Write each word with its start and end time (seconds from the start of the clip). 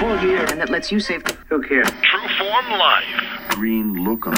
cold 0.00 0.22
year 0.22 0.46
and 0.46 0.58
that 0.58 0.70
lets 0.70 0.90
you 0.90 0.98
save. 0.98 1.22
Who 1.50 1.60
cares? 1.60 1.90
True 2.00 2.28
Form 2.38 2.70
Life. 2.70 3.48
Green 3.50 3.96
lookum. 3.96 4.34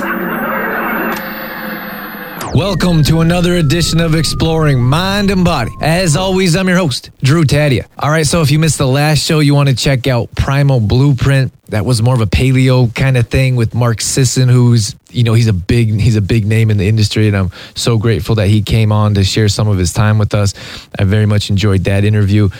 Welcome 2.52 3.04
to 3.04 3.20
another 3.20 3.54
edition 3.54 4.00
of 4.00 4.16
Exploring 4.16 4.82
Mind 4.82 5.30
and 5.30 5.44
Body. 5.44 5.70
As 5.80 6.16
always, 6.16 6.56
I'm 6.56 6.66
your 6.68 6.76
host, 6.76 7.10
Drew 7.22 7.44
Tadia. 7.44 7.86
All 7.96 8.10
right, 8.10 8.26
so 8.26 8.42
if 8.42 8.50
you 8.50 8.58
missed 8.58 8.76
the 8.76 8.86
last 8.86 9.24
show, 9.24 9.38
you 9.38 9.54
want 9.54 9.68
to 9.68 9.76
check 9.76 10.08
out 10.08 10.34
Primal 10.34 10.80
Blueprint. 10.80 11.52
That 11.68 11.86
was 11.86 12.02
more 12.02 12.14
of 12.14 12.20
a 12.20 12.26
paleo 12.26 12.92
kind 12.94 13.16
of 13.16 13.28
thing 13.28 13.54
with 13.54 13.72
Mark 13.72 14.00
Sisson, 14.00 14.48
who's 14.48 14.96
you 15.10 15.22
know 15.22 15.32
he's 15.32 15.46
a 15.46 15.52
big 15.52 15.98
he's 15.98 16.16
a 16.16 16.20
big 16.20 16.44
name 16.44 16.70
in 16.70 16.76
the 16.76 16.88
industry, 16.88 17.28
and 17.28 17.36
I'm 17.36 17.50
so 17.74 17.96
grateful 17.96 18.34
that 18.34 18.48
he 18.48 18.62
came 18.62 18.90
on 18.90 19.14
to 19.14 19.24
share 19.24 19.48
some 19.48 19.68
of 19.68 19.78
his 19.78 19.92
time 19.92 20.18
with 20.18 20.34
us. 20.34 20.52
I 20.98 21.04
very 21.04 21.26
much 21.26 21.48
enjoyed 21.48 21.84
that 21.84 22.04
interview. 22.04 22.50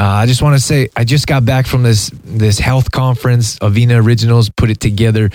Uh, 0.00 0.04
I 0.04 0.24
just 0.24 0.40
want 0.40 0.56
to 0.56 0.60
say 0.60 0.88
I 0.96 1.04
just 1.04 1.26
got 1.26 1.44
back 1.44 1.66
from 1.66 1.82
this 1.82 2.10
this 2.24 2.58
health 2.58 2.90
conference. 2.90 3.58
Avena 3.58 4.02
Originals 4.02 4.48
put 4.48 4.70
it 4.70 4.80
together, 4.80 5.28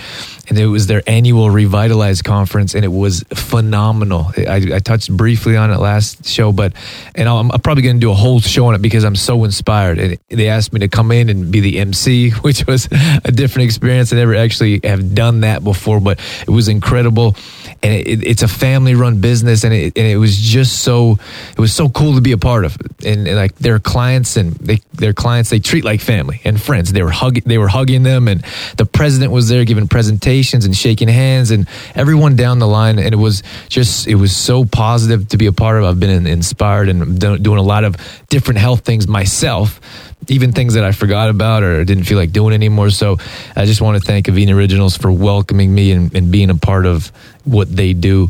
and 0.50 0.58
it 0.58 0.66
was 0.66 0.88
their 0.88 1.04
annual 1.06 1.52
Revitalize 1.52 2.24
conference, 2.24 2.74
and 2.74 2.84
it 2.84 2.92
was 2.92 3.24
phenomenal. 3.36 4.32
I, 4.36 4.66
I 4.74 4.80
touched 4.80 5.16
briefly 5.16 5.56
on 5.56 5.70
it 5.70 5.78
last 5.78 6.26
show, 6.26 6.52
but 6.52 6.74
and 7.14 7.30
I'm, 7.30 7.52
I'm 7.52 7.60
probably 7.60 7.84
going 7.84 7.98
to 7.98 8.00
do 8.00 8.10
a 8.10 8.16
whole 8.16 8.40
show 8.40 8.66
on 8.66 8.74
it 8.74 8.82
because 8.82 9.04
I'm 9.04 9.16
so 9.16 9.44
inspired. 9.44 10.00
And 10.00 10.18
they 10.30 10.50
asked 10.50 10.74
me 10.74 10.80
to 10.80 10.88
come 10.88 11.12
in 11.12 11.30
and 11.30 11.52
be 11.52 11.60
the 11.60 11.78
MC, 11.78 12.32
which 12.42 12.66
was 12.66 12.90
a 13.24 13.32
different 13.32 13.66
experience. 13.66 14.12
I 14.12 14.16
never 14.16 14.34
actually 14.34 14.80
have 14.84 15.14
done 15.14 15.42
that 15.42 15.64
before, 15.64 16.00
but 16.00 16.20
it 16.42 16.50
was 16.50 16.70
incredible. 16.70 17.36
And 17.84 17.94
it, 17.94 18.24
it's 18.24 18.42
a 18.42 18.48
family 18.48 18.96
run 18.96 19.22
business, 19.22 19.64
and 19.64 19.76
it, 19.76 19.96
and 19.96 20.08
it 20.08 20.18
was 20.18 20.36
just 20.36 20.80
so 20.82 21.20
it 21.52 21.60
was 21.60 21.72
so 21.72 21.88
cool 21.88 22.16
to 22.16 22.22
be 22.22 22.32
a 22.32 22.40
part 22.40 22.66
of. 22.66 22.76
And, 23.06 23.28
and 23.28 23.36
like 23.36 23.54
their 23.58 23.78
clients 23.78 24.38
and 24.38 24.55
they, 24.60 24.80
their 24.94 25.14
clients 25.14 25.50
they 25.50 25.60
treat 25.60 25.84
like 25.84 26.02
family 26.02 26.42
and 26.44 26.62
friends. 26.62 26.92
They 26.92 27.04
were 27.04 27.12
hugging 27.12 27.44
they 27.46 27.58
were 27.58 27.68
hugging 27.68 28.04
them, 28.04 28.28
and 28.28 28.44
the 28.78 28.86
president 28.86 29.32
was 29.32 29.48
there 29.48 29.66
giving 29.66 29.88
presentations 29.88 30.66
and 30.66 30.76
shaking 30.76 31.08
hands, 31.08 31.52
and 31.52 31.68
everyone 31.94 32.36
down 32.36 32.60
the 32.60 32.68
line. 32.68 33.00
And 33.00 33.14
it 33.14 33.18
was 33.18 33.44
just 33.70 34.08
it 34.08 34.16
was 34.16 34.36
so 34.36 34.66
positive 34.66 35.28
to 35.30 35.38
be 35.38 35.46
a 35.46 35.54
part 35.54 35.78
of. 35.78 35.86
I've 35.86 36.00
been 36.00 36.28
inspired 36.28 36.90
and 36.90 37.20
doing 37.20 37.58
a 37.58 37.64
lot 37.64 37.84
of 37.84 37.96
different 38.30 38.60
health 38.60 38.82
things 38.82 39.08
myself 39.08 39.80
even 40.28 40.52
things 40.52 40.74
that 40.74 40.84
I 40.84 40.92
forgot 40.92 41.30
about 41.30 41.64
or 41.64 41.84
didn't 41.86 42.06
feel 42.06 42.18
like 42.18 42.32
doing 42.32 42.54
anymore. 42.54 42.90
So 42.90 43.18
I 43.56 43.66
just 43.66 43.82
want 43.82 44.02
to 44.02 44.06
thank 44.06 44.26
Avena 44.26 44.56
Originals 44.56 44.98
for 44.98 45.12
welcoming 45.12 45.74
me 45.74 45.92
and, 45.92 46.14
and 46.16 46.32
being 46.32 46.50
a 46.50 46.56
part 46.56 46.86
of 46.86 47.12
what 47.46 47.74
they 47.74 47.94
do. 47.94 48.30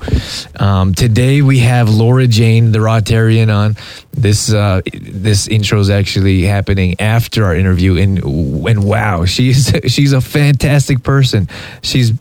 Um, 0.57 0.93
today 0.93 1.41
we 1.41 1.59
have 1.59 1.89
Laura 1.89 2.27
Jane, 2.27 2.71
the 2.71 2.79
Rawtarian, 2.79 3.53
on. 3.53 3.75
This 4.11 4.53
uh, 4.53 4.81
this 4.93 5.47
intro 5.47 5.79
is 5.79 5.89
actually 5.89 6.43
happening 6.43 6.99
after 6.99 7.45
our 7.45 7.55
interview, 7.55 7.97
and 7.97 8.23
and 8.23 8.83
wow, 8.83 9.25
she's 9.25 9.71
she's 9.87 10.13
a 10.13 10.21
fantastic 10.21 11.03
person. 11.03 11.47
She's 11.81 12.13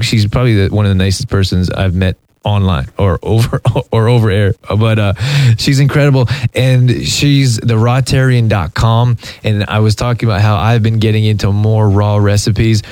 she's 0.00 0.26
probably 0.26 0.66
the, 0.66 0.74
one 0.74 0.86
of 0.86 0.90
the 0.90 0.94
nicest 0.94 1.28
persons 1.28 1.70
I've 1.70 1.94
met 1.94 2.16
online 2.44 2.88
or 2.98 3.18
over 3.22 3.60
or 3.92 4.08
over 4.08 4.30
air. 4.30 4.54
But 4.68 4.98
uh 4.98 5.14
she's 5.56 5.80
incredible. 5.80 6.28
And 6.54 6.90
she's 7.06 7.56
the 7.56 7.74
rawtarian.com 7.74 9.16
and 9.42 9.64
i 9.64 9.80
was 9.80 9.94
talking 9.94 10.28
about 10.28 10.40
how 10.40 10.56
i've 10.56 10.82
been 10.82 10.98
getting 10.98 11.24
into 11.24 11.52
more 11.52 11.88
raw 11.88 12.16
recipes. 12.16 12.82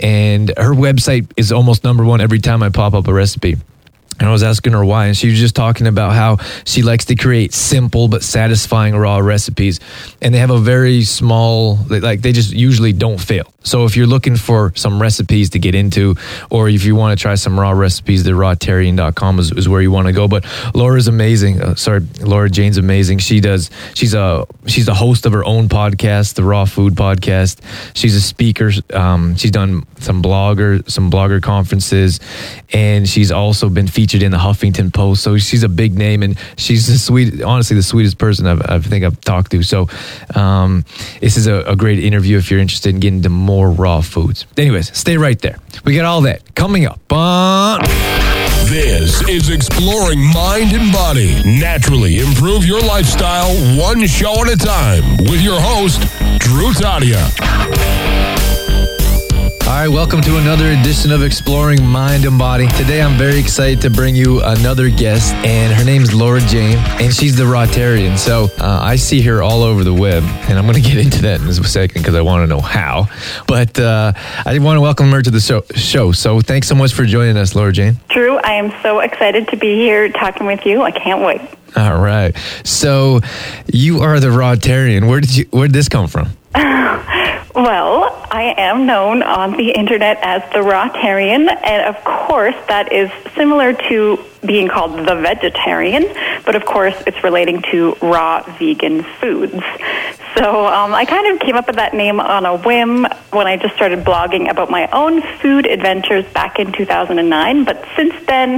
And 0.00 0.48
her 0.56 0.72
website 0.72 1.30
is 1.36 1.52
almost 1.52 1.84
number 1.84 2.04
one 2.04 2.20
every 2.20 2.40
time 2.40 2.62
i 2.62 2.70
pop 2.70 2.94
up 2.94 3.06
a 3.06 3.12
recipe 3.12 3.56
and 4.22 4.28
I 4.28 4.32
was 4.32 4.44
asking 4.44 4.72
her 4.74 4.84
why, 4.84 5.06
and 5.06 5.16
she 5.16 5.30
was 5.30 5.38
just 5.40 5.56
talking 5.56 5.88
about 5.88 6.12
how 6.12 6.36
she 6.64 6.82
likes 6.82 7.06
to 7.06 7.16
create 7.16 7.52
simple 7.52 8.06
but 8.06 8.22
satisfying 8.22 8.94
raw 8.94 9.18
recipes. 9.18 9.80
And 10.20 10.32
they 10.32 10.38
have 10.38 10.50
a 10.50 10.58
very 10.58 11.02
small, 11.02 11.76
like 11.88 12.22
they 12.22 12.30
just 12.30 12.52
usually 12.52 12.92
don't 12.92 13.18
fail. 13.18 13.52
So 13.64 13.84
if 13.84 13.96
you're 13.96 14.06
looking 14.06 14.36
for 14.36 14.72
some 14.76 15.00
recipes 15.00 15.50
to 15.50 15.58
get 15.58 15.74
into, 15.74 16.16
or 16.50 16.68
if 16.68 16.84
you 16.84 16.94
want 16.94 17.18
to 17.18 17.20
try 17.20 17.34
some 17.34 17.58
raw 17.58 17.70
recipes, 17.70 18.22
the 18.22 18.30
rawtarian.com 18.30 19.38
is, 19.38 19.52
is 19.52 19.68
where 19.68 19.80
you 19.82 19.90
want 19.90 20.06
to 20.06 20.12
go. 20.12 20.28
But 20.28 20.44
Laura's 20.74 21.08
amazing. 21.08 21.60
Uh, 21.60 21.74
sorry, 21.74 22.00
Laura 22.20 22.48
Jane's 22.48 22.78
amazing. 22.78 23.18
She 23.18 23.40
does, 23.40 23.70
she's 23.94 24.14
a, 24.14 24.46
she's 24.66 24.86
the 24.86 24.94
host 24.94 25.26
of 25.26 25.32
her 25.32 25.44
own 25.44 25.68
podcast, 25.68 26.34
the 26.34 26.44
Raw 26.44 26.64
Food 26.64 26.94
Podcast. 26.94 27.60
She's 27.94 28.14
a 28.14 28.20
speaker. 28.20 28.70
Um, 28.92 29.36
she's 29.36 29.50
done 29.50 29.84
some 29.98 30.22
blogger, 30.22 30.88
some 30.88 31.10
blogger 31.10 31.42
conferences, 31.42 32.20
and 32.72 33.08
she's 33.08 33.30
also 33.30 33.68
been 33.68 33.86
featured 33.86 34.11
in 34.20 34.32
the 34.32 34.38
Huffington 34.38 34.92
Post. 34.92 35.22
So 35.22 35.38
she's 35.38 35.62
a 35.62 35.68
big 35.68 35.96
name, 35.96 36.24
and 36.24 36.36
she's 36.56 36.88
the 36.88 36.98
sweet, 36.98 37.40
honestly, 37.40 37.76
the 37.76 37.84
sweetest 37.84 38.18
person 38.18 38.48
I've, 38.48 38.60
I 38.68 38.80
think 38.80 39.04
I've 39.04 39.20
talked 39.20 39.52
to. 39.52 39.62
So 39.62 39.88
um, 40.34 40.84
this 41.20 41.36
is 41.36 41.46
a, 41.46 41.60
a 41.60 41.76
great 41.76 42.00
interview 42.00 42.36
if 42.38 42.50
you're 42.50 42.58
interested 42.58 42.92
in 42.92 43.00
getting 43.00 43.22
to 43.22 43.28
more 43.28 43.70
raw 43.70 44.00
foods. 44.00 44.44
Anyways, 44.56 44.96
stay 44.96 45.16
right 45.16 45.40
there. 45.40 45.58
We 45.84 45.94
got 45.94 46.04
all 46.04 46.22
that 46.22 46.54
coming 46.56 46.84
up. 46.86 46.98
But 47.06 47.86
this 48.64 49.22
is 49.28 49.50
exploring 49.50 50.20
mind 50.32 50.72
and 50.72 50.92
body. 50.92 51.40
Naturally 51.44 52.18
improve 52.18 52.64
your 52.64 52.80
lifestyle 52.80 53.54
one 53.78 54.06
show 54.06 54.44
at 54.44 54.52
a 54.52 54.56
time 54.56 55.16
with 55.18 55.42
your 55.42 55.60
host, 55.60 56.00
Drew 56.40 56.72
Tadia. 56.72 58.11
All 59.64 59.78
right, 59.78 59.88
welcome 59.88 60.20
to 60.22 60.36
another 60.36 60.66
edition 60.72 61.12
of 61.12 61.22
Exploring 61.22 61.86
Mind 61.86 62.24
and 62.26 62.36
Body. 62.38 62.66
Today 62.76 63.00
I'm 63.00 63.16
very 63.16 63.38
excited 63.38 63.80
to 63.82 63.90
bring 63.90 64.14
you 64.14 64.42
another 64.42 64.90
guest, 64.90 65.32
and 65.36 65.72
her 65.72 65.84
name 65.84 66.02
is 66.02 66.12
Laura 66.12 66.40
Jane, 66.40 66.76
and 67.00 67.14
she's 67.14 67.36
the 67.36 67.44
Rawtarian. 67.44 68.18
So 68.18 68.48
uh, 68.60 68.80
I 68.82 68.96
see 68.96 69.22
her 69.22 69.42
all 69.42 69.62
over 69.62 69.82
the 69.82 69.94
web, 69.94 70.24
and 70.24 70.58
I'm 70.58 70.66
going 70.66 70.82
to 70.82 70.88
get 70.88 70.98
into 70.98 71.22
that 71.22 71.40
in 71.40 71.46
a 71.46 71.54
second 71.54 72.02
because 72.02 72.14
I 72.14 72.20
want 72.20 72.42
to 72.42 72.46
know 72.48 72.60
how. 72.60 73.08
But 73.46 73.78
uh, 73.78 74.12
I 74.44 74.58
want 74.58 74.76
to 74.76 74.80
welcome 74.82 75.10
her 75.12 75.22
to 75.22 75.30
the 75.30 75.40
show, 75.40 75.62
show. 75.74 76.12
So 76.12 76.40
thanks 76.40 76.68
so 76.68 76.74
much 76.74 76.92
for 76.92 77.06
joining 77.06 77.36
us, 77.38 77.54
Laura 77.54 77.72
Jane. 77.72 77.98
Drew, 78.10 78.36
I 78.38 78.54
am 78.54 78.74
so 78.82 78.98
excited 78.98 79.48
to 79.48 79.56
be 79.56 79.76
here 79.76 80.10
talking 80.10 80.46
with 80.46 80.66
you. 80.66 80.82
I 80.82 80.90
can't 80.90 81.22
wait. 81.22 81.40
All 81.76 81.98
right. 81.98 82.36
So 82.64 83.20
you 83.72 84.00
are 84.00 84.20
the 84.20 84.28
Rawtarian. 84.28 85.08
Where 85.08 85.20
did 85.20 85.34
you? 85.34 85.46
Where 85.50 85.66
did 85.66 85.74
this 85.74 85.88
come 85.88 86.08
from? 86.08 86.36
Well, 87.54 88.26
I 88.30 88.54
am 88.56 88.86
known 88.86 89.22
on 89.22 89.52
the 89.58 89.72
internet 89.72 90.18
as 90.22 90.42
the 90.52 90.60
Rawtarian, 90.60 91.54
and 91.66 91.94
of 91.94 92.02
course, 92.02 92.54
that 92.68 92.90
is 92.90 93.10
similar 93.34 93.74
to 93.74 94.18
being 94.42 94.68
called 94.68 95.06
the 95.06 95.16
vegetarian, 95.16 96.04
but 96.46 96.56
of 96.56 96.64
course, 96.64 96.94
it's 97.06 97.22
relating 97.22 97.60
to 97.70 97.94
raw 98.00 98.42
vegan 98.58 99.02
foods. 99.20 99.62
So 100.34 100.66
um, 100.66 100.94
I 100.94 101.04
kind 101.04 101.34
of 101.34 101.40
came 101.40 101.54
up 101.54 101.66
with 101.66 101.76
that 101.76 101.92
name 101.92 102.20
on 102.20 102.46
a 102.46 102.56
whim 102.56 103.06
when 103.32 103.46
I 103.46 103.58
just 103.58 103.74
started 103.74 104.02
blogging 104.02 104.50
about 104.50 104.70
my 104.70 104.88
own 104.90 105.20
food 105.40 105.66
adventures 105.66 106.24
back 106.32 106.58
in 106.58 106.72
2009. 106.72 107.64
But 107.64 107.84
since 107.96 108.14
then, 108.26 108.54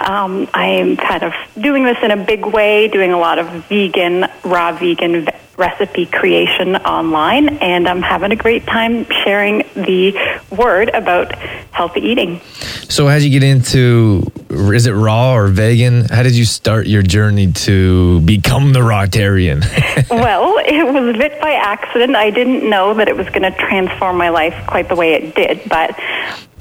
um, 0.00 0.48
I 0.52 0.66
am 0.66 0.96
kind 0.96 1.22
of 1.22 1.32
doing 1.60 1.84
this 1.84 1.98
in 2.02 2.10
a 2.10 2.16
big 2.16 2.44
way, 2.44 2.88
doing 2.88 3.12
a 3.12 3.18
lot 3.18 3.38
of 3.38 3.46
vegan, 3.68 4.26
raw 4.42 4.72
vegan 4.72 5.28
recipe 5.56 6.06
creation 6.06 6.76
online, 6.76 7.58
and 7.58 7.88
I'm 7.88 8.02
having 8.02 8.32
a 8.32 8.36
great 8.36 8.66
time 8.66 9.06
sharing 9.24 9.58
the 9.74 10.14
word 10.50 10.88
about 10.90 11.34
healthy 11.72 12.00
eating. 12.00 12.40
So, 12.88 13.06
how 13.06 13.14
did 13.14 13.24
you 13.24 13.30
get 13.30 13.42
into? 13.42 14.30
Is 14.50 14.86
it 14.86 14.92
raw 14.92 15.34
or 15.34 15.48
vegan? 15.48 16.06
How 16.06 16.22
did 16.22 16.36
you 16.36 16.44
start 16.44 16.86
your 16.86 17.02
journey 17.02 17.52
to 17.52 18.20
become 18.20 18.72
the 18.72 18.80
Rawtarian? 18.80 19.60
well, 20.10 20.54
it 20.58 20.84
was 20.92 21.14
a 21.14 21.18
bit 21.18 21.40
by 21.40 21.52
accident. 21.52 22.16
I 22.16 22.30
didn't 22.30 22.68
know 22.68 22.94
that 22.94 23.08
it 23.08 23.16
was 23.16 23.28
going 23.28 23.42
to 23.42 23.52
transform 23.52 24.16
my 24.16 24.28
life 24.28 24.54
quite 24.66 24.88
the 24.88 24.96
way 24.96 25.14
it 25.14 25.34
did, 25.34 25.62
but 25.68 25.98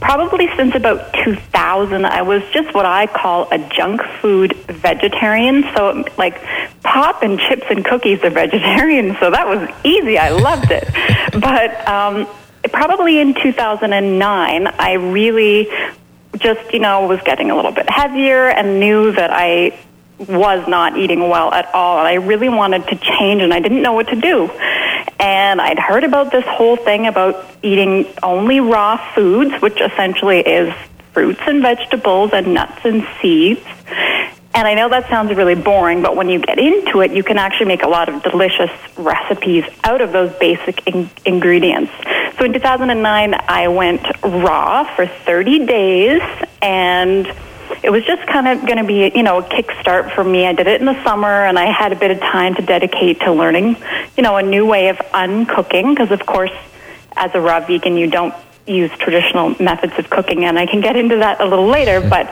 probably 0.01 0.49
since 0.57 0.73
about 0.75 1.13
2000 1.23 2.05
i 2.05 2.21
was 2.23 2.41
just 2.51 2.73
what 2.73 2.85
i 2.85 3.05
call 3.05 3.47
a 3.51 3.59
junk 3.69 4.01
food 4.19 4.53
vegetarian. 4.67 5.63
So 5.75 6.03
like 6.17 6.41
pop 6.81 7.21
and 7.21 7.39
chips 7.39 7.63
and 7.69 7.85
cookies 7.85 8.19
are 8.23 8.31
vegetarian 8.31 9.15
so 9.19 9.29
that 9.29 9.47
was 9.47 9.69
easy. 9.83 10.17
I 10.17 10.29
loved 10.29 10.71
it. 10.71 10.87
But 11.39 11.87
um, 11.87 12.27
probably 12.71 13.19
in 13.19 13.33
2009 13.33 14.67
i 14.67 14.93
really 14.93 15.67
just 16.37 16.73
you 16.73 16.79
know 16.79 17.07
was 17.07 17.21
getting 17.21 17.49
a 17.51 17.55
little 17.55 17.71
bit 17.71 17.89
heavier 17.89 18.49
and 18.49 18.79
knew 18.79 19.11
that 19.11 19.31
i 19.31 19.77
was 20.19 20.67
not 20.67 20.97
eating 20.97 21.27
well 21.29 21.51
at 21.51 21.73
all. 21.73 21.97
And 21.99 22.07
i 22.07 22.15
really 22.15 22.49
wanted 22.49 22.87
to 22.87 22.95
change 22.97 23.41
and 23.41 23.53
i 23.53 23.59
didn't 23.59 23.81
know 23.81 23.93
what 23.93 24.09
to 24.09 24.15
do 24.15 24.49
and 25.21 25.61
I'd 25.61 25.77
heard 25.77 26.03
about 26.03 26.31
this 26.31 26.43
whole 26.45 26.75
thing 26.75 27.05
about 27.05 27.45
eating 27.61 28.07
only 28.23 28.59
raw 28.59 28.97
foods, 29.13 29.61
which 29.61 29.79
essentially 29.79 30.39
is 30.39 30.73
fruits 31.13 31.41
and 31.45 31.61
vegetables 31.61 32.31
and 32.33 32.55
nuts 32.55 32.79
and 32.83 33.07
seeds. 33.21 33.61
And 34.53 34.67
I 34.67 34.73
know 34.73 34.89
that 34.89 35.07
sounds 35.09 35.33
really 35.35 35.55
boring, 35.55 36.01
but 36.01 36.15
when 36.15 36.27
you 36.27 36.39
get 36.39 36.57
into 36.57 37.01
it, 37.01 37.11
you 37.11 37.23
can 37.23 37.37
actually 37.37 37.67
make 37.67 37.83
a 37.83 37.87
lot 37.87 38.09
of 38.09 38.23
delicious 38.23 38.71
recipes 38.97 39.63
out 39.83 40.01
of 40.01 40.11
those 40.11 40.33
basic 40.39 40.85
in- 40.87 41.09
ingredients. 41.23 41.91
So 42.37 42.45
in 42.45 42.53
2009, 42.53 43.35
I 43.47 43.67
went 43.67 44.01
raw 44.23 44.83
for 44.95 45.05
30 45.05 45.65
days 45.67 46.21
and 46.61 47.31
it 47.83 47.89
was 47.89 48.03
just 48.05 48.25
kind 48.27 48.47
of 48.47 48.65
going 48.65 48.77
to 48.77 48.83
be, 48.83 49.11
you 49.15 49.23
know, 49.23 49.39
a 49.39 49.43
kickstart 49.43 50.13
for 50.13 50.23
me. 50.23 50.45
I 50.45 50.53
did 50.53 50.67
it 50.67 50.79
in 50.79 50.85
the 50.85 51.01
summer, 51.03 51.45
and 51.45 51.57
I 51.57 51.71
had 51.71 51.91
a 51.91 51.95
bit 51.95 52.11
of 52.11 52.19
time 52.19 52.55
to 52.55 52.61
dedicate 52.61 53.19
to 53.21 53.31
learning, 53.31 53.77
you 54.15 54.23
know, 54.23 54.37
a 54.37 54.43
new 54.43 54.65
way 54.65 54.89
of 54.89 54.97
uncooking 54.97 55.95
because, 55.95 56.11
of 56.11 56.25
course, 56.25 56.51
as 57.15 57.31
a 57.33 57.41
raw 57.41 57.59
vegan, 57.59 57.97
you 57.97 58.07
don't 58.07 58.33
use 58.67 58.91
traditional 58.99 59.55
methods 59.59 59.93
of 59.97 60.09
cooking, 60.09 60.45
and 60.45 60.57
I 60.57 60.65
can 60.65 60.81
get 60.81 60.95
into 60.95 61.17
that 61.17 61.41
a 61.41 61.45
little 61.45 61.67
later. 61.67 62.01
But 62.01 62.29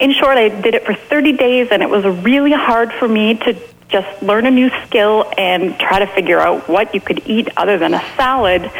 in 0.00 0.12
short, 0.12 0.38
I 0.38 0.48
did 0.48 0.74
it 0.74 0.84
for 0.84 0.94
30 0.94 1.32
days, 1.32 1.68
and 1.70 1.82
it 1.82 1.90
was 1.90 2.04
really 2.24 2.52
hard 2.52 2.92
for 2.92 3.06
me 3.06 3.34
to 3.34 3.56
just 3.88 4.22
learn 4.22 4.46
a 4.46 4.50
new 4.50 4.70
skill 4.86 5.30
and 5.38 5.78
try 5.78 6.00
to 6.00 6.06
figure 6.06 6.40
out 6.40 6.68
what 6.68 6.94
you 6.94 7.00
could 7.00 7.22
eat 7.26 7.48
other 7.56 7.78
than 7.78 7.94
a 7.94 8.00
salad. 8.16 8.70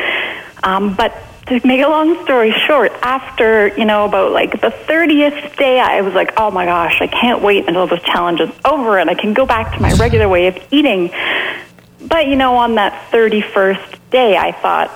Um, 0.62 0.94
but 0.94 1.14
to 1.46 1.60
make 1.64 1.80
a 1.80 1.88
long 1.88 2.22
story 2.24 2.52
short, 2.66 2.92
after, 3.02 3.68
you 3.68 3.84
know, 3.84 4.04
about 4.04 4.32
like 4.32 4.60
the 4.60 4.70
30th 4.70 5.56
day, 5.56 5.78
I 5.78 6.00
was 6.00 6.12
like, 6.12 6.32
oh 6.36 6.50
my 6.50 6.64
gosh, 6.64 7.00
I 7.00 7.06
can't 7.06 7.40
wait 7.40 7.68
until 7.68 7.86
this 7.86 8.02
challenge 8.02 8.40
is 8.40 8.50
over 8.64 8.98
and 8.98 9.08
I 9.08 9.14
can 9.14 9.32
go 9.32 9.46
back 9.46 9.74
to 9.74 9.80
my 9.80 9.92
regular 9.94 10.28
way 10.28 10.48
of 10.48 10.58
eating. 10.72 11.10
But, 12.00 12.26
you 12.26 12.36
know, 12.36 12.56
on 12.56 12.74
that 12.76 13.10
31st 13.12 13.98
day, 14.10 14.36
I 14.36 14.52
thought, 14.52 14.90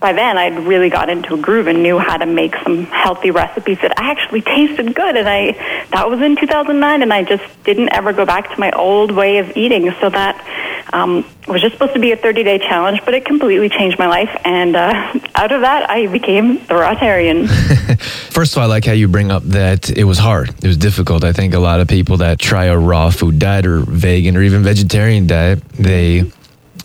by 0.00 0.12
then 0.12 0.36
I'd 0.36 0.66
really 0.66 0.90
got 0.90 1.08
into 1.08 1.34
a 1.34 1.38
groove 1.38 1.68
and 1.68 1.82
knew 1.82 1.98
how 1.98 2.16
to 2.16 2.26
make 2.26 2.56
some 2.64 2.84
healthy 2.86 3.30
recipes 3.30 3.78
that 3.82 3.94
actually 3.96 4.42
tasted 4.42 4.94
good. 4.94 5.16
And 5.16 5.28
I, 5.28 5.52
that 5.92 6.10
was 6.10 6.20
in 6.20 6.34
2009 6.34 7.02
and 7.02 7.12
I 7.12 7.22
just 7.22 7.44
didn't 7.62 7.90
ever 7.90 8.12
go 8.12 8.26
back 8.26 8.52
to 8.52 8.58
my 8.58 8.72
old 8.72 9.12
way 9.12 9.38
of 9.38 9.56
eating. 9.56 9.94
So 10.00 10.10
that 10.10 10.73
um, 10.94 11.24
was 11.48 11.60
just 11.60 11.74
supposed 11.74 11.92
to 11.94 11.98
be 11.98 12.12
a 12.12 12.16
30 12.16 12.44
day 12.44 12.58
challenge, 12.58 13.00
but 13.04 13.14
it 13.14 13.24
completely 13.24 13.68
changed 13.68 13.98
my 13.98 14.06
life. 14.06 14.30
And 14.44 14.76
uh, 14.76 15.12
out 15.34 15.52
of 15.52 15.62
that, 15.62 15.90
I 15.90 16.06
became 16.06 16.54
the 16.54 16.74
Rawtarian. 16.74 17.48
First 18.32 18.52
of 18.52 18.58
all, 18.58 18.64
I 18.64 18.66
like 18.66 18.84
how 18.84 18.92
you 18.92 19.08
bring 19.08 19.30
up 19.30 19.42
that 19.44 19.90
it 19.90 20.04
was 20.04 20.18
hard. 20.18 20.50
It 20.50 20.66
was 20.66 20.76
difficult. 20.76 21.24
I 21.24 21.32
think 21.32 21.54
a 21.54 21.58
lot 21.58 21.80
of 21.80 21.88
people 21.88 22.18
that 22.18 22.38
try 22.38 22.66
a 22.66 22.78
raw 22.78 23.10
food 23.10 23.38
diet 23.38 23.66
or 23.66 23.80
vegan 23.80 24.36
or 24.36 24.42
even 24.42 24.62
vegetarian 24.62 25.26
diet, 25.26 25.62
they 25.70 26.30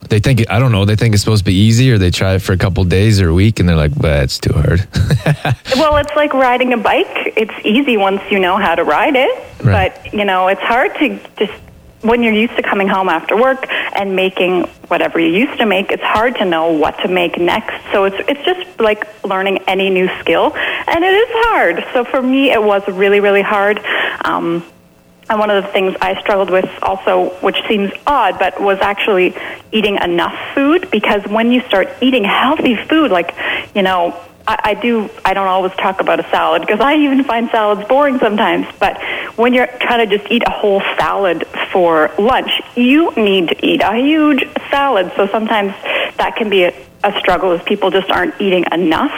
they 0.10 0.20
think 0.20 0.50
I 0.50 0.58
don't 0.58 0.72
know. 0.72 0.86
They 0.86 0.96
think 0.96 1.14
it's 1.14 1.24
supposed 1.24 1.42
to 1.42 1.46
be 1.46 1.54
easy, 1.54 1.92
or 1.92 2.00
they 2.00 2.10
try 2.10 2.34
it 2.34 2.40
for 2.40 2.54
a 2.54 2.58
couple 2.58 2.84
days 2.86 3.22
or 3.22 3.30
a 3.30 3.34
week, 3.34 3.60
and 3.60 3.70
they're 3.70 3.76
like, 3.76 3.94
"But 3.96 4.24
it's 4.24 4.40
too 4.40 4.54
hard." 4.54 4.88
well, 5.76 5.98
it's 5.98 6.16
like 6.16 6.34
riding 6.34 6.74
a 6.74 6.78
bike. 6.78 7.34
It's 7.38 7.54
easy 7.64 7.98
once 7.98 8.22
you 8.32 8.40
know 8.40 8.58
how 8.58 8.74
to 8.76 8.84
ride 8.84 9.16
it, 9.16 9.64
right. 9.64 9.94
but 9.94 10.14
you 10.14 10.26
know 10.26 10.48
it's 10.48 10.62
hard 10.62 10.96
to 10.96 11.20
just 11.38 11.54
when 12.02 12.24
you're 12.24 12.34
used 12.34 12.56
to 12.56 12.64
coming 12.64 12.88
home 12.88 13.10
after 13.10 13.36
work 13.36 13.66
and 13.70 14.16
making 14.16 14.64
whatever 14.88 15.20
you 15.20 15.28
used 15.28 15.60
to 15.60 15.66
make. 15.66 15.92
It's 15.92 16.04
hard 16.04 16.36
to 16.38 16.46
know 16.46 16.72
what 16.72 16.98
to 17.00 17.08
make 17.08 17.38
next. 17.38 17.76
So 17.92 18.06
it's 18.06 18.18
it's 18.30 18.44
just 18.46 18.80
like 18.80 19.08
learning 19.24 19.60
any 19.68 19.90
new 19.90 20.08
skill, 20.20 20.54
and 20.56 21.04
it 21.04 21.14
is 21.14 21.30
hard. 21.32 21.86
So 21.94 22.04
for 22.04 22.22
me, 22.22 22.52
it 22.52 22.62
was 22.62 22.88
really 22.88 23.20
really 23.20 23.42
hard. 23.42 23.80
Um, 24.24 24.64
and 25.30 25.38
one 25.38 25.52
of 25.52 25.64
the 25.64 25.72
things 25.72 25.96
I 26.02 26.20
struggled 26.22 26.50
with 26.50 26.68
also, 26.82 27.30
which 27.42 27.58
seems 27.68 27.92
odd, 28.08 28.40
but 28.40 28.60
was 28.60 28.80
actually 28.80 29.36
eating 29.72 29.98
enough 29.98 30.36
food 30.56 30.90
because 30.90 31.24
when 31.28 31.52
you 31.52 31.62
start 31.68 31.88
eating 32.02 32.24
healthy 32.24 32.76
food, 32.76 33.12
like, 33.12 33.36
you 33.76 33.84
know, 33.84 34.20
I, 34.50 34.72
I 34.72 34.74
do, 34.74 35.08
I 35.24 35.36
don't 35.36 35.48
always 35.48 35.74
talk 35.74 36.02
about 36.02 36.20
a 36.20 36.24
salad 36.32 36.62
because 36.62 36.80
I 36.80 36.96
even 36.96 37.24
find 37.24 37.52
salads 37.52 37.88
boring 37.88 38.18
sometimes. 38.18 38.66
But 38.80 39.00
when 39.36 39.54
you're 39.54 39.68
trying 39.68 40.10
to 40.10 40.18
just 40.18 40.30
eat 40.32 40.42
a 40.48 40.50
whole 40.50 40.82
salad 40.98 41.46
for 41.72 42.12
lunch, 42.18 42.50
you 42.76 43.12
need 43.12 43.50
to 43.50 43.66
eat 43.66 43.82
a 43.84 43.96
huge 43.96 44.44
salad. 44.72 45.12
So 45.16 45.28
sometimes 45.28 45.74
that 46.18 46.36
can 46.36 46.50
be 46.50 46.64
a, 46.64 46.74
a 47.04 47.20
struggle 47.20 47.52
as 47.52 47.62
people 47.62 47.92
just 47.92 48.10
aren't 48.10 48.42
eating 48.42 48.66
enough. 48.72 49.14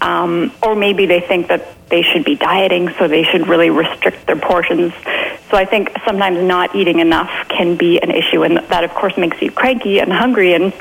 Um, 0.00 0.52
or 0.62 0.76
maybe 0.76 1.04
they 1.04 1.20
think 1.20 1.48
that 1.48 1.66
they 1.88 2.02
should 2.02 2.24
be 2.24 2.36
dieting, 2.36 2.90
so 2.96 3.08
they 3.08 3.24
should 3.24 3.48
really 3.48 3.70
restrict 3.70 4.24
their 4.28 4.36
portions. 4.36 4.92
So 5.50 5.56
I 5.56 5.64
think 5.64 5.90
sometimes 6.04 6.40
not 6.44 6.76
eating 6.76 7.00
enough 7.00 7.48
can 7.48 7.76
be 7.76 8.00
an 8.00 8.12
issue, 8.12 8.44
and 8.44 8.58
that, 8.58 8.84
of 8.84 8.90
course, 8.94 9.16
makes 9.18 9.42
you 9.42 9.50
cranky 9.50 9.98
and 9.98 10.12
hungry 10.12 10.54
and 10.54 10.72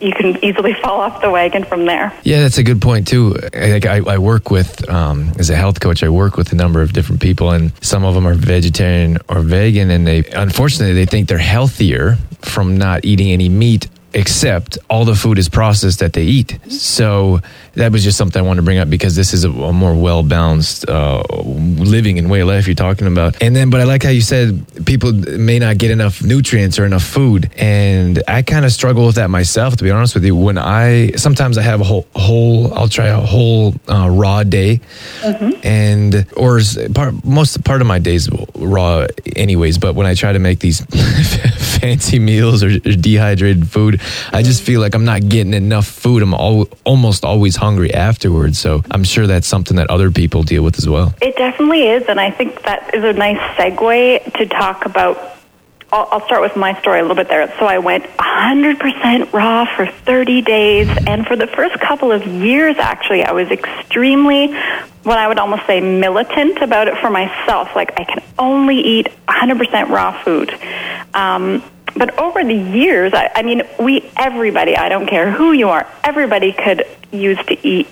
you 0.00 0.12
can 0.12 0.42
easily 0.44 0.74
fall 0.82 1.00
off 1.00 1.20
the 1.20 1.30
wagon 1.30 1.64
from 1.64 1.84
there. 1.84 2.12
Yeah, 2.22 2.40
that's 2.40 2.58
a 2.58 2.62
good 2.62 2.80
point 2.80 3.08
too. 3.08 3.36
I, 3.54 3.80
I, 3.84 4.00
I 4.06 4.18
work 4.18 4.50
with, 4.50 4.88
um, 4.88 5.32
as 5.38 5.50
a 5.50 5.56
health 5.56 5.80
coach, 5.80 6.02
I 6.02 6.08
work 6.08 6.36
with 6.36 6.52
a 6.52 6.56
number 6.56 6.82
of 6.82 6.92
different 6.92 7.20
people, 7.20 7.50
and 7.50 7.72
some 7.84 8.04
of 8.04 8.14
them 8.14 8.26
are 8.26 8.34
vegetarian 8.34 9.18
or 9.28 9.40
vegan, 9.40 9.90
and 9.90 10.06
they 10.06 10.24
unfortunately 10.26 10.94
they 10.94 11.06
think 11.06 11.28
they're 11.28 11.38
healthier 11.38 12.16
from 12.40 12.76
not 12.76 13.04
eating 13.04 13.30
any 13.30 13.48
meat 13.48 13.88
except 14.16 14.78
all 14.88 15.04
the 15.04 15.14
food 15.14 15.38
is 15.38 15.48
processed 15.48 16.00
that 16.00 16.14
they 16.14 16.22
eat. 16.22 16.58
So 16.72 17.40
that 17.74 17.92
was 17.92 18.02
just 18.02 18.16
something 18.16 18.42
I 18.42 18.46
wanted 18.46 18.62
to 18.62 18.64
bring 18.64 18.78
up 18.78 18.88
because 18.88 19.14
this 19.14 19.34
is 19.34 19.44
a, 19.44 19.50
a 19.50 19.72
more 19.74 19.94
well 19.94 20.22
balanced 20.22 20.88
uh, 20.88 21.22
living 21.30 22.18
and 22.18 22.30
way 22.30 22.40
of 22.40 22.48
life 22.48 22.66
you're 22.66 22.74
talking 22.74 23.06
about. 23.06 23.40
And 23.42 23.54
then, 23.54 23.68
but 23.68 23.82
I 23.82 23.84
like 23.84 24.02
how 24.02 24.08
you 24.08 24.22
said 24.22 24.66
people 24.86 25.12
may 25.12 25.58
not 25.58 25.76
get 25.76 25.90
enough 25.90 26.22
nutrients 26.22 26.78
or 26.78 26.86
enough 26.86 27.02
food, 27.04 27.50
and 27.56 28.22
I 28.26 28.40
kind 28.40 28.64
of 28.64 28.72
struggle 28.72 29.04
with 29.04 29.16
that 29.16 29.28
myself. 29.28 29.76
To 29.76 29.84
be 29.84 29.90
honest 29.90 30.14
with 30.14 30.24
you, 30.24 30.34
when 30.34 30.56
I 30.56 31.10
sometimes 31.16 31.58
I 31.58 31.62
have 31.62 31.82
a 31.82 31.84
whole 31.84 32.06
whole 32.14 32.72
I'll 32.72 32.88
try 32.88 33.08
a 33.08 33.20
whole 33.20 33.74
uh, 33.86 34.08
raw 34.10 34.42
day, 34.44 34.80
mm-hmm. 35.20 35.50
and 35.62 36.26
or 36.36 36.60
part 36.94 37.22
most 37.22 37.62
part 37.64 37.82
of 37.82 37.86
my 37.86 37.98
days 37.98 38.30
raw 38.54 39.06
anyways. 39.36 39.76
But 39.76 39.94
when 39.94 40.06
I 40.06 40.14
try 40.14 40.32
to 40.32 40.38
make 40.38 40.60
these 40.60 40.80
fancy 41.80 42.18
meals 42.18 42.62
or, 42.62 42.68
or 42.68 42.96
dehydrated 42.96 43.68
food, 43.68 44.00
I 44.32 44.42
just 44.42 44.62
feel 44.62 44.80
like 44.80 44.94
I'm 44.94 45.04
not 45.04 45.28
getting 45.28 45.54
enough 45.54 45.86
food. 45.86 46.22
I'm 46.22 46.34
al- 46.34 46.68
almost 46.84 47.24
always 47.24 47.56
hungry 47.56 47.92
afterwards. 47.94 48.58
So 48.58 48.82
I'm 48.90 49.04
sure 49.04 49.26
that's 49.26 49.46
something 49.46 49.76
that 49.76 49.90
other 49.90 50.10
people 50.10 50.42
deal 50.42 50.62
with 50.62 50.78
as 50.78 50.88
well. 50.88 51.14
It 51.20 51.36
definitely 51.36 51.88
is. 51.88 52.04
And 52.08 52.20
I 52.20 52.30
think 52.30 52.62
that 52.62 52.94
is 52.94 53.04
a 53.04 53.12
nice 53.12 53.40
segue 53.56 54.32
to 54.38 54.46
talk 54.46 54.86
about 54.86 55.36
I'll, 55.92 56.24
start 56.26 56.42
with 56.42 56.56
my 56.56 56.78
story 56.80 56.98
a 56.98 57.02
little 57.02 57.16
bit 57.16 57.28
there. 57.28 57.46
So 57.58 57.66
I 57.66 57.78
went 57.78 58.04
100% 58.04 59.32
raw 59.32 59.64
for 59.76 59.86
30 59.86 60.42
days, 60.42 60.88
and 61.06 61.26
for 61.26 61.36
the 61.36 61.46
first 61.46 61.80
couple 61.80 62.10
of 62.10 62.26
years, 62.26 62.76
actually, 62.78 63.22
I 63.22 63.32
was 63.32 63.48
extremely, 63.50 64.48
what 65.04 65.18
I 65.18 65.28
would 65.28 65.38
almost 65.38 65.64
say, 65.66 65.80
militant 65.80 66.58
about 66.60 66.88
it 66.88 66.98
for 66.98 67.08
myself. 67.08 67.74
Like 67.76 67.98
I 67.98 68.04
can 68.04 68.22
only 68.38 68.78
eat 68.80 69.08
100% 69.28 69.88
raw 69.88 70.22
food. 70.22 70.52
Um, 71.14 71.62
but 71.96 72.18
over 72.18 72.44
the 72.44 72.54
years, 72.54 73.12
I, 73.14 73.30
I 73.34 73.42
mean, 73.42 73.62
we, 73.80 74.10
everybody, 74.16 74.76
I 74.76 74.88
don't 74.88 75.06
care 75.06 75.30
who 75.30 75.52
you 75.52 75.70
are, 75.70 75.86
everybody 76.04 76.52
could 76.52 76.84
use 77.10 77.38
to 77.46 77.66
eat 77.66 77.88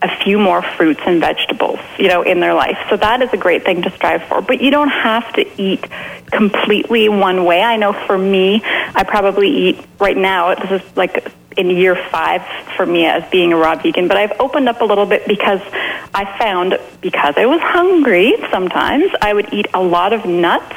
a 0.00 0.24
few 0.24 0.38
more 0.38 0.62
fruits 0.62 1.00
and 1.06 1.20
vegetables, 1.20 1.80
you 1.98 2.08
know, 2.08 2.22
in 2.22 2.38
their 2.38 2.54
life. 2.54 2.78
So 2.88 2.96
that 2.96 3.20
is 3.20 3.32
a 3.32 3.36
great 3.36 3.64
thing 3.64 3.82
to 3.82 3.90
strive 3.90 4.22
for. 4.24 4.40
But 4.40 4.60
you 4.60 4.70
don't 4.70 4.90
have 4.90 5.32
to 5.32 5.60
eat 5.60 5.84
completely 6.30 7.08
one 7.08 7.44
way. 7.44 7.62
I 7.62 7.76
know 7.76 7.92
for 7.92 8.16
me, 8.16 8.62
I 8.64 9.02
probably 9.02 9.48
eat 9.48 9.84
right 9.98 10.16
now, 10.16 10.54
this 10.54 10.82
is 10.82 10.96
like 10.96 11.32
in 11.56 11.70
year 11.70 11.96
five 11.96 12.42
for 12.76 12.86
me 12.86 13.06
as 13.06 13.28
being 13.30 13.52
a 13.52 13.56
raw 13.56 13.74
vegan, 13.74 14.06
but 14.06 14.16
I've 14.16 14.38
opened 14.38 14.68
up 14.68 14.80
a 14.80 14.84
little 14.84 15.06
bit 15.06 15.26
because 15.26 15.60
I 16.14 16.38
found 16.38 16.78
because 17.00 17.34
I 17.36 17.46
was 17.46 17.60
hungry 17.60 18.34
sometimes, 18.52 19.10
I 19.20 19.34
would 19.34 19.52
eat 19.52 19.66
a 19.74 19.82
lot 19.82 20.12
of 20.12 20.24
nuts 20.24 20.76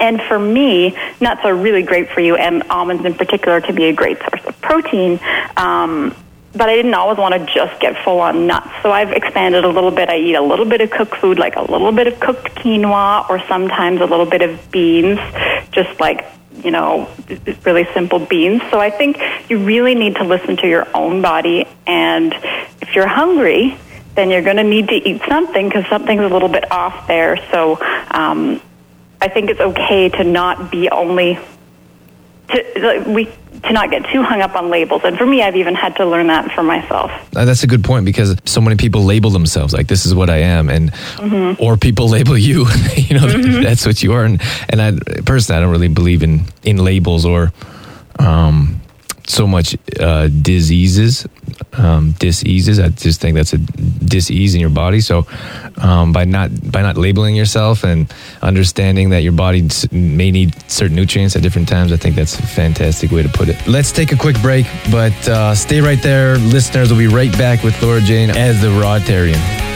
and 0.00 0.20
for 0.22 0.38
me, 0.38 0.96
nuts 1.20 1.40
are 1.44 1.54
really 1.54 1.82
great 1.82 2.10
for 2.10 2.20
you, 2.20 2.36
and 2.36 2.62
almonds 2.70 3.04
in 3.04 3.14
particular 3.14 3.60
can 3.60 3.74
be 3.74 3.84
a 3.84 3.92
great 3.92 4.18
source 4.18 4.44
of 4.44 4.60
protein. 4.60 5.20
Um, 5.56 6.14
but 6.52 6.70
I 6.70 6.74
didn't 6.74 6.94
always 6.94 7.18
want 7.18 7.34
to 7.34 7.52
just 7.52 7.78
get 7.80 8.02
full 8.02 8.20
on 8.20 8.46
nuts. 8.46 8.70
So 8.82 8.90
I've 8.90 9.12
expanded 9.12 9.64
a 9.64 9.68
little 9.68 9.90
bit. 9.90 10.08
I 10.08 10.16
eat 10.16 10.34
a 10.34 10.40
little 10.40 10.64
bit 10.64 10.80
of 10.80 10.90
cooked 10.90 11.16
food, 11.16 11.38
like 11.38 11.56
a 11.56 11.60
little 11.60 11.92
bit 11.92 12.06
of 12.06 12.18
cooked 12.18 12.54
quinoa, 12.56 13.28
or 13.28 13.40
sometimes 13.46 14.00
a 14.00 14.06
little 14.06 14.26
bit 14.26 14.42
of 14.42 14.70
beans, 14.70 15.18
just 15.70 16.00
like, 16.00 16.24
you 16.64 16.70
know, 16.70 17.10
really 17.64 17.86
simple 17.92 18.18
beans. 18.18 18.62
So 18.70 18.80
I 18.80 18.88
think 18.88 19.18
you 19.50 19.58
really 19.64 19.94
need 19.94 20.16
to 20.16 20.24
listen 20.24 20.56
to 20.56 20.66
your 20.66 20.88
own 20.96 21.20
body. 21.20 21.66
And 21.86 22.32
if 22.80 22.94
you're 22.94 23.06
hungry, 23.06 23.76
then 24.14 24.30
you're 24.30 24.42
going 24.42 24.56
to 24.56 24.64
need 24.64 24.88
to 24.88 24.94
eat 24.94 25.20
something 25.28 25.68
because 25.68 25.84
something's 25.90 26.22
a 26.22 26.28
little 26.28 26.48
bit 26.48 26.72
off 26.72 27.06
there. 27.06 27.36
So 27.50 27.78
um, 28.10 28.62
I 29.20 29.28
think 29.28 29.50
it's 29.50 29.60
okay 29.60 30.08
to 30.10 30.24
not 30.24 30.70
be 30.70 30.88
only 30.90 31.38
to 32.48 33.04
we 33.06 33.30
to 33.64 33.72
not 33.72 33.90
get 33.90 34.04
too 34.12 34.22
hung 34.22 34.40
up 34.42 34.54
on 34.54 34.68
labels. 34.68 35.02
And 35.04 35.16
for 35.16 35.26
me, 35.26 35.42
I've 35.42 35.56
even 35.56 35.74
had 35.74 35.96
to 35.96 36.06
learn 36.06 36.26
that 36.28 36.52
for 36.52 36.62
myself. 36.62 37.10
Uh, 37.34 37.44
that's 37.44 37.62
a 37.62 37.66
good 37.66 37.82
point 37.82 38.04
because 38.04 38.36
so 38.44 38.60
many 38.60 38.76
people 38.76 39.02
label 39.04 39.30
themselves 39.30 39.72
like 39.72 39.86
this 39.88 40.06
is 40.06 40.14
what 40.14 40.30
I 40.30 40.38
am, 40.38 40.68
and 40.68 40.92
mm-hmm. 40.92 41.62
or 41.62 41.76
people 41.76 42.08
label 42.16 42.36
you. 42.36 42.60
you 42.96 43.18
know, 43.18 43.26
mm-hmm. 43.26 43.62
that's 43.62 43.86
what 43.86 44.02
you 44.02 44.12
are. 44.12 44.24
And 44.24 44.40
and 44.68 44.80
I 44.82 44.92
personally, 45.22 45.58
I 45.58 45.62
don't 45.62 45.72
really 45.72 45.88
believe 45.88 46.22
in 46.22 46.44
in 46.62 46.78
labels 46.78 47.24
or 47.24 47.52
um, 48.18 48.80
so 49.28 49.46
much 49.46 49.76
uh, 50.00 50.28
diseases, 50.28 51.26
um, 51.74 52.12
diseases. 52.18 52.78
I 52.78 52.88
just 52.88 53.20
think 53.20 53.36
that's 53.36 53.52
a 53.52 53.58
disease 53.58 54.54
in 54.54 54.60
your 54.60 54.70
body. 54.70 55.00
So 55.00 55.26
um, 55.78 56.12
by 56.12 56.24
not 56.24 56.50
by 56.70 56.82
not 56.82 56.96
labeling 56.96 57.36
yourself 57.36 57.84
and 57.84 58.12
understanding 58.42 59.10
that 59.10 59.22
your 59.22 59.32
body 59.32 59.68
may 59.90 60.30
need 60.30 60.54
certain 60.70 60.96
nutrients 60.96 61.36
at 61.36 61.42
different 61.42 61.68
times, 61.68 61.92
I 61.92 61.96
think 61.96 62.16
that's 62.16 62.38
a 62.38 62.46
fantastic 62.46 63.10
way 63.10 63.22
to 63.22 63.28
put 63.28 63.48
it. 63.48 63.66
Let's 63.66 63.92
take 63.92 64.12
a 64.12 64.16
quick 64.16 64.40
break, 64.40 64.66
but 64.90 65.28
uh, 65.28 65.54
stay 65.54 65.80
right 65.80 66.02
there, 66.02 66.38
listeners. 66.38 66.90
We'll 66.90 66.98
be 66.98 67.14
right 67.14 67.32
back 67.32 67.62
with 67.62 67.80
Laura 67.82 68.00
Jane 68.00 68.30
as 68.30 68.60
the 68.60 68.68
Rawtarian. 68.68 69.75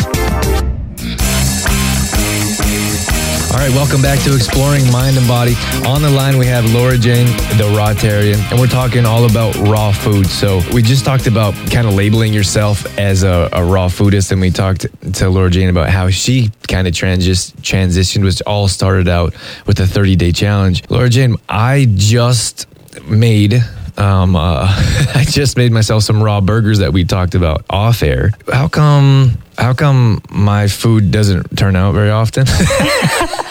right, 3.61 3.75
welcome 3.75 4.01
back 4.01 4.19
to 4.19 4.35
Exploring 4.35 4.91
Mind 4.91 5.17
and 5.17 5.27
Body. 5.27 5.53
On 5.85 6.01
the 6.01 6.09
line, 6.09 6.37
we 6.37 6.47
have 6.47 6.65
Laura 6.73 6.97
Jane, 6.97 7.27
the 7.57 7.69
Rawtarian, 7.77 8.39
and 8.49 8.59
we're 8.59 8.65
talking 8.67 9.05
all 9.05 9.29
about 9.29 9.55
raw 9.57 9.91
food. 9.91 10.25
So 10.25 10.61
we 10.73 10.81
just 10.81 11.05
talked 11.05 11.27
about 11.27 11.53
kind 11.69 11.87
of 11.87 11.93
labeling 11.93 12.33
yourself 12.33 12.85
as 12.97 13.21
a, 13.21 13.49
a 13.53 13.63
raw 13.63 13.87
foodist, 13.87 14.31
and 14.31 14.41
we 14.41 14.49
talked 14.49 14.87
to 15.13 15.29
Laura 15.29 15.51
Jane 15.51 15.69
about 15.69 15.89
how 15.89 16.09
she 16.09 16.49
kind 16.67 16.87
of 16.87 16.93
transis- 16.93 17.51
transitioned, 17.61 18.23
which 18.23 18.41
all 18.43 18.67
started 18.67 19.07
out 19.07 19.35
with 19.67 19.79
a 19.79 19.85
30 19.85 20.15
day 20.15 20.31
challenge. 20.31 20.83
Laura 20.89 21.09
Jane, 21.09 21.35
I 21.47 21.85
just 21.95 22.67
made 23.07 23.63
um, 23.97 24.35
uh, 24.35 24.65
I 25.15 25.25
just 25.27 25.57
made 25.57 25.71
myself 25.71 26.03
some 26.03 26.23
raw 26.23 26.41
burgers 26.41 26.79
that 26.79 26.93
we 26.93 27.03
talked 27.03 27.35
about 27.35 27.65
off 27.69 28.01
air. 28.01 28.31
How 28.51 28.67
come? 28.67 29.37
How 29.57 29.73
come 29.73 30.21
my 30.31 30.67
food 30.67 31.11
doesn't 31.11 31.55
turn 31.57 31.75
out 31.75 31.93
very 31.93 32.09
often? 32.09 32.45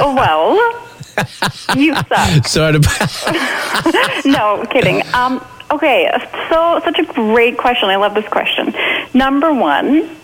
well, 0.00 0.54
you 1.76 1.94
suck. 1.94 2.46
Sorry 2.46 2.78
to. 2.78 4.22
no, 4.24 4.64
kidding. 4.70 5.02
Um, 5.14 5.44
okay, 5.70 6.10
so 6.50 6.80
such 6.84 6.98
a 6.98 7.04
great 7.12 7.58
question. 7.58 7.88
I 7.88 7.96
love 7.96 8.14
this 8.14 8.28
question. 8.28 8.74
Number 9.14 9.52
one, 9.52 10.16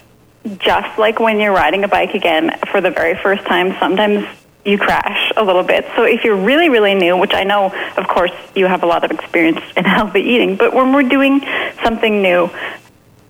just 0.58 0.98
like 0.98 1.20
when 1.20 1.38
you're 1.38 1.52
riding 1.52 1.84
a 1.84 1.88
bike 1.88 2.14
again 2.14 2.58
for 2.70 2.80
the 2.80 2.90
very 2.90 3.14
first 3.16 3.44
time, 3.44 3.76
sometimes 3.78 4.26
you 4.64 4.78
crash 4.78 5.32
a 5.36 5.44
little 5.44 5.62
bit. 5.62 5.86
So 5.96 6.04
if 6.04 6.24
you're 6.24 6.36
really, 6.36 6.68
really 6.68 6.94
new, 6.94 7.16
which 7.16 7.32
I 7.32 7.44
know, 7.44 7.72
of 7.96 8.08
course, 8.08 8.32
you 8.54 8.66
have 8.66 8.82
a 8.82 8.86
lot 8.86 9.04
of 9.04 9.10
experience 9.10 9.60
in 9.76 9.84
healthy 9.96 10.20
eating, 10.20 10.56
but 10.56 10.74
when 10.74 10.92
we're 10.92 11.08
doing 11.08 11.40
something 11.82 12.22
new, 12.22 12.50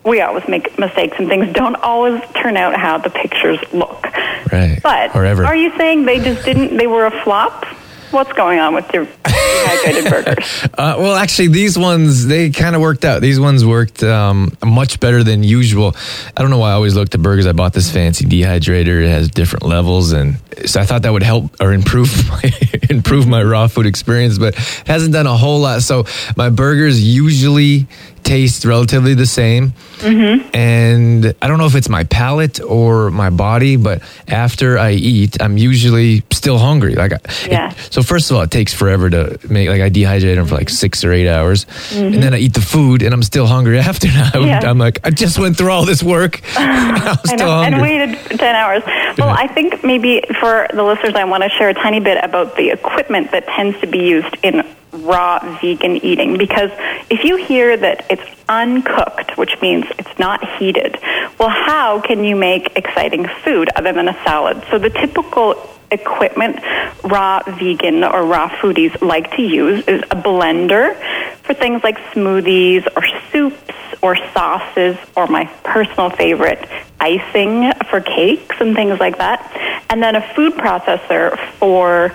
we 0.03 0.21
always 0.21 0.47
make 0.47 0.77
mistakes 0.79 1.17
and 1.19 1.27
things 1.27 1.53
don't 1.53 1.75
always 1.75 2.21
turn 2.33 2.57
out 2.57 2.75
how 2.75 2.97
the 2.97 3.09
pictures 3.09 3.59
look. 3.71 4.03
Right. 4.51 4.79
But 4.81 5.15
are 5.15 5.55
you 5.55 5.75
saying 5.77 6.05
they 6.05 6.19
just 6.19 6.43
didn't, 6.43 6.77
they 6.77 6.87
were 6.87 7.05
a 7.05 7.23
flop? 7.23 7.65
What's 8.11 8.33
going 8.33 8.59
on 8.59 8.73
with 8.73 8.93
your 8.93 9.05
dehydrated 9.05 10.03
burgers? 10.11 10.63
Uh, 10.65 10.95
well, 10.99 11.15
actually, 11.15 11.47
these 11.47 11.77
ones 11.77 12.25
they 12.27 12.49
kind 12.49 12.75
of 12.75 12.81
worked 12.81 13.05
out. 13.05 13.21
These 13.21 13.39
ones 13.39 13.65
worked 13.65 14.03
um, 14.03 14.51
much 14.65 14.99
better 14.99 15.23
than 15.23 15.43
usual. 15.43 15.95
I 16.35 16.41
don't 16.41 16.51
know 16.51 16.57
why 16.57 16.71
I 16.71 16.73
always 16.73 16.93
looked 16.93 17.15
at 17.15 17.21
burgers. 17.21 17.47
I 17.47 17.53
bought 17.53 17.71
this 17.71 17.89
fancy 17.89 18.25
dehydrator. 18.25 19.01
It 19.05 19.07
has 19.07 19.29
different 19.29 19.65
levels, 19.65 20.11
and 20.11 20.37
so 20.65 20.81
I 20.81 20.85
thought 20.85 21.03
that 21.03 21.13
would 21.13 21.23
help 21.23 21.55
or 21.61 21.71
improve 21.71 22.27
my, 22.27 22.51
improve 22.89 23.27
my 23.29 23.41
raw 23.41 23.67
food 23.67 23.85
experience. 23.85 24.37
But 24.37 24.55
it 24.57 24.87
hasn't 24.87 25.13
done 25.13 25.25
a 25.25 25.37
whole 25.37 25.61
lot. 25.61 25.81
So 25.81 26.03
my 26.35 26.49
burgers 26.49 27.01
usually 27.01 27.87
taste 28.23 28.65
relatively 28.65 29.13
the 29.13 29.25
same. 29.25 29.73
Mm-hmm. 29.99 30.55
And 30.55 31.33
I 31.41 31.47
don't 31.47 31.57
know 31.57 31.65
if 31.65 31.75
it's 31.75 31.89
my 31.89 32.03
palate 32.05 32.59
or 32.61 33.11
my 33.11 33.29
body, 33.29 33.75
but 33.75 34.01
after 34.27 34.77
I 34.77 34.91
eat, 34.91 35.41
I'm 35.41 35.57
usually 35.57 36.23
still 36.31 36.57
hungry. 36.57 36.95
Like, 36.95 37.11
yeah. 37.47 37.71
It, 37.71 37.77
so 37.93 38.01
first 38.01 38.31
of 38.31 38.37
all, 38.37 38.43
it 38.43 38.51
takes 38.51 38.73
forever 38.73 39.09
to 39.09 39.39
make. 39.49 39.69
Like 39.69 39.81
I 39.81 39.89
dehydrate 39.89 40.35
them 40.35 40.47
for 40.47 40.55
like 40.55 40.69
six 40.69 41.03
or 41.03 41.11
eight 41.11 41.29
hours, 41.29 41.65
mm-hmm. 41.65 42.13
and 42.13 42.23
then 42.23 42.33
I 42.33 42.39
eat 42.39 42.53
the 42.53 42.61
food, 42.61 43.03
and 43.03 43.13
I'm 43.13 43.23
still 43.23 43.47
hungry 43.47 43.79
after. 43.89 44.07
Yeah. 44.07 44.61
I'm 44.63 44.77
like, 44.77 44.99
I 45.03 45.11
just 45.11 45.37
went 45.37 45.57
through 45.57 45.71
all 45.71 45.85
this 45.85 46.01
work, 46.01 46.41
and 46.57 47.01
I'm 47.03 47.17
still 47.25 47.49
and 47.49 47.81
waited 47.81 48.17
ten 48.39 48.55
hours. 48.55 48.83
Well, 49.17 49.29
I 49.29 49.47
think 49.47 49.83
maybe 49.83 50.23
for 50.39 50.67
the 50.73 50.83
listeners, 50.83 51.15
I 51.15 51.25
want 51.25 51.43
to 51.43 51.49
share 51.49 51.69
a 51.69 51.73
tiny 51.73 51.99
bit 51.99 52.23
about 52.23 52.55
the 52.55 52.71
equipment 52.71 53.31
that 53.31 53.45
tends 53.47 53.79
to 53.81 53.87
be 53.87 53.99
used 53.99 54.35
in 54.43 54.65
raw 54.91 55.39
vegan 55.61 55.97
eating 55.97 56.37
because 56.37 56.71
if 57.09 57.23
you 57.23 57.37
hear 57.37 57.77
that 57.77 58.05
it's 58.09 58.23
uncooked, 58.49 59.37
which 59.37 59.59
means 59.61 59.85
it's 59.97 60.19
not 60.19 60.57
heated, 60.57 60.97
well, 61.39 61.49
how 61.49 62.01
can 62.01 62.23
you 62.23 62.35
make 62.35 62.75
exciting 62.75 63.27
food 63.43 63.69
other 63.75 63.93
than 63.93 64.07
a 64.07 64.23
salad? 64.23 64.63
So 64.69 64.77
the 64.77 64.89
typical 64.89 65.55
equipment 65.91 66.57
raw 67.03 67.41
vegan 67.45 68.03
or 68.03 68.25
raw 68.25 68.49
foodies 68.49 68.99
like 69.01 69.35
to 69.35 69.41
use 69.41 69.85
is 69.87 70.01
a 70.03 70.15
blender 70.15 70.95
for 71.43 71.53
things 71.53 71.83
like 71.83 71.97
smoothies 72.13 72.87
or 72.95 73.03
soups 73.31 73.73
or 74.01 74.15
sauces 74.33 74.97
or 75.17 75.27
my 75.27 75.45
personal 75.63 76.09
favorite 76.09 76.65
icing 76.99 77.73
for 77.89 77.99
cakes 77.99 78.55
and 78.61 78.73
things 78.73 78.99
like 78.99 79.17
that 79.17 79.85
and 79.89 80.01
then 80.01 80.15
a 80.15 80.33
food 80.33 80.53
processor 80.53 81.37
for 81.57 82.13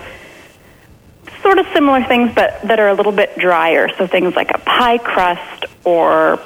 sort 1.47 1.59
of 1.61 1.67
similar 1.73 2.03
things, 2.03 2.33
but 2.35 2.61
that 2.63 2.81
are 2.81 2.89
a 2.89 2.95
little 2.95 3.13
bit 3.13 3.39
drier. 3.39 3.89
So 3.97 4.09
things 4.09 4.35
like 4.35 4.51
a 4.51 4.59
pie 4.59 4.99
crust 4.99 5.67
or 5.85 6.41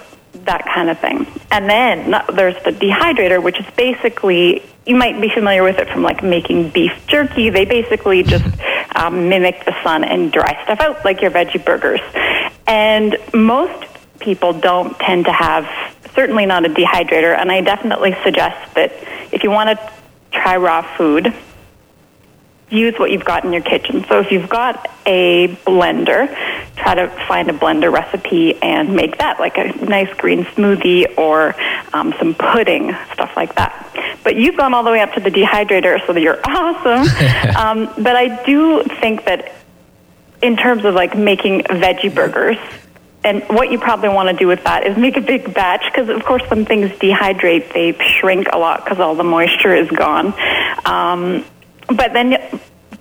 that 0.44 0.66
kind 0.66 0.90
of 0.90 0.98
thing. 0.98 1.26
And 1.50 1.70
then 1.70 2.10
there's 2.34 2.62
the 2.64 2.70
dehydrator, 2.70 3.42
which 3.42 3.58
is 3.58 3.64
basically 3.76 4.62
you 4.84 4.96
might 4.96 5.18
be 5.18 5.30
familiar 5.30 5.62
with 5.62 5.78
it 5.78 5.88
from 5.88 6.02
like 6.02 6.22
making 6.22 6.68
beef 6.68 6.92
jerky. 7.06 7.48
They 7.48 7.64
basically 7.64 8.22
just 8.22 8.44
um, 8.94 9.30
mimic 9.30 9.64
the 9.64 9.74
sun 9.82 10.04
and 10.04 10.30
dry 10.30 10.62
stuff 10.64 10.80
out 10.80 11.02
like 11.02 11.22
your 11.22 11.30
veggie 11.30 11.64
burgers. 11.64 12.00
And 12.66 13.16
most 13.32 13.86
people 14.18 14.52
don't 14.52 14.98
tend 14.98 15.24
to 15.24 15.32
have 15.32 15.66
certainly 16.14 16.44
not 16.44 16.66
a 16.66 16.68
dehydrator. 16.68 17.34
And 17.34 17.50
I 17.50 17.62
definitely 17.62 18.14
suggest 18.22 18.74
that 18.74 18.92
if 19.32 19.44
you 19.44 19.50
want 19.50 19.78
to 19.78 19.92
try 20.30 20.58
raw 20.58 20.82
food, 20.98 21.32
use 22.70 22.94
what 22.98 23.10
you've 23.10 23.24
got 23.24 23.44
in 23.44 23.52
your 23.52 23.62
kitchen. 23.62 24.04
So 24.08 24.20
if 24.20 24.30
you've 24.30 24.48
got 24.48 24.88
a 25.04 25.48
blender, 25.66 26.28
try 26.76 26.94
to 26.94 27.08
find 27.26 27.50
a 27.50 27.52
blender 27.52 27.92
recipe 27.92 28.60
and 28.62 28.94
make 28.94 29.18
that 29.18 29.40
like 29.40 29.58
a 29.58 29.72
nice 29.84 30.12
green 30.16 30.44
smoothie 30.44 31.18
or 31.18 31.54
um, 31.92 32.14
some 32.18 32.34
pudding, 32.34 32.96
stuff 33.12 33.32
like 33.36 33.56
that. 33.56 33.86
But 34.22 34.36
you've 34.36 34.56
gone 34.56 34.74
all 34.74 34.84
the 34.84 34.90
way 34.90 35.00
up 35.00 35.12
to 35.14 35.20
the 35.20 35.30
dehydrator, 35.30 36.04
so 36.06 36.12
that 36.12 36.20
you're 36.20 36.40
awesome. 36.44 37.56
um, 37.56 37.92
but 38.02 38.16
I 38.16 38.42
do 38.44 38.84
think 39.00 39.24
that 39.24 39.52
in 40.42 40.56
terms 40.56 40.84
of 40.84 40.94
like 40.94 41.16
making 41.16 41.62
veggie 41.62 42.14
burgers, 42.14 42.56
and 43.22 43.42
what 43.48 43.70
you 43.70 43.78
probably 43.78 44.08
want 44.08 44.30
to 44.30 44.36
do 44.36 44.46
with 44.46 44.64
that 44.64 44.86
is 44.86 44.96
make 44.96 45.16
a 45.18 45.20
big 45.20 45.52
batch 45.52 45.84
because, 45.92 46.08
of 46.08 46.24
course, 46.24 46.42
when 46.48 46.64
things 46.64 46.90
dehydrate, 46.92 47.72
they 47.74 47.92
shrink 48.18 48.48
a 48.50 48.56
lot 48.56 48.82
because 48.82 48.98
all 48.98 49.14
the 49.14 49.24
moisture 49.24 49.74
is 49.74 49.90
gone. 49.90 50.32
Um, 50.86 51.44
but 51.96 52.12
then 52.12 52.32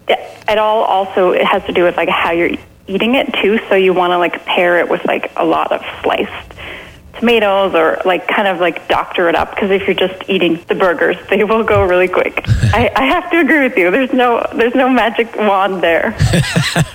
it 0.07 0.57
all 0.57 0.83
also 0.83 1.31
it 1.31 1.45
has 1.45 1.63
to 1.65 1.73
do 1.73 1.83
with 1.83 1.95
like 1.95 2.09
how 2.09 2.31
you're 2.31 2.57
eating 2.87 3.15
it 3.15 3.31
too. 3.35 3.59
So 3.69 3.75
you 3.75 3.93
want 3.93 4.11
to 4.11 4.17
like 4.17 4.45
pair 4.45 4.79
it 4.79 4.89
with 4.89 5.05
like 5.05 5.31
a 5.35 5.45
lot 5.45 5.71
of 5.71 5.81
sliced 6.01 6.53
tomatoes 7.13 7.75
or 7.75 8.01
like 8.05 8.27
kind 8.27 8.47
of 8.47 8.59
like 8.59 8.87
doctor 8.87 9.29
it 9.29 9.35
up. 9.35 9.51
Because 9.51 9.69
if 9.71 9.85
you're 9.85 9.95
just 9.95 10.29
eating 10.29 10.63
the 10.67 10.75
burgers 10.75 11.17
they 11.29 11.43
will 11.43 11.63
go 11.63 11.83
really 11.83 12.07
quick. 12.07 12.43
I, 12.73 12.91
I, 12.95 13.05
have 13.05 13.29
to 13.31 13.39
agree 13.39 13.67
with 13.67 13.77
you. 13.77 13.91
There's 13.91 14.13
no 14.13 14.45
there's 14.55 14.75
no 14.75 14.89
magic 14.89 15.35
wand 15.35 15.81
there. 15.81 16.17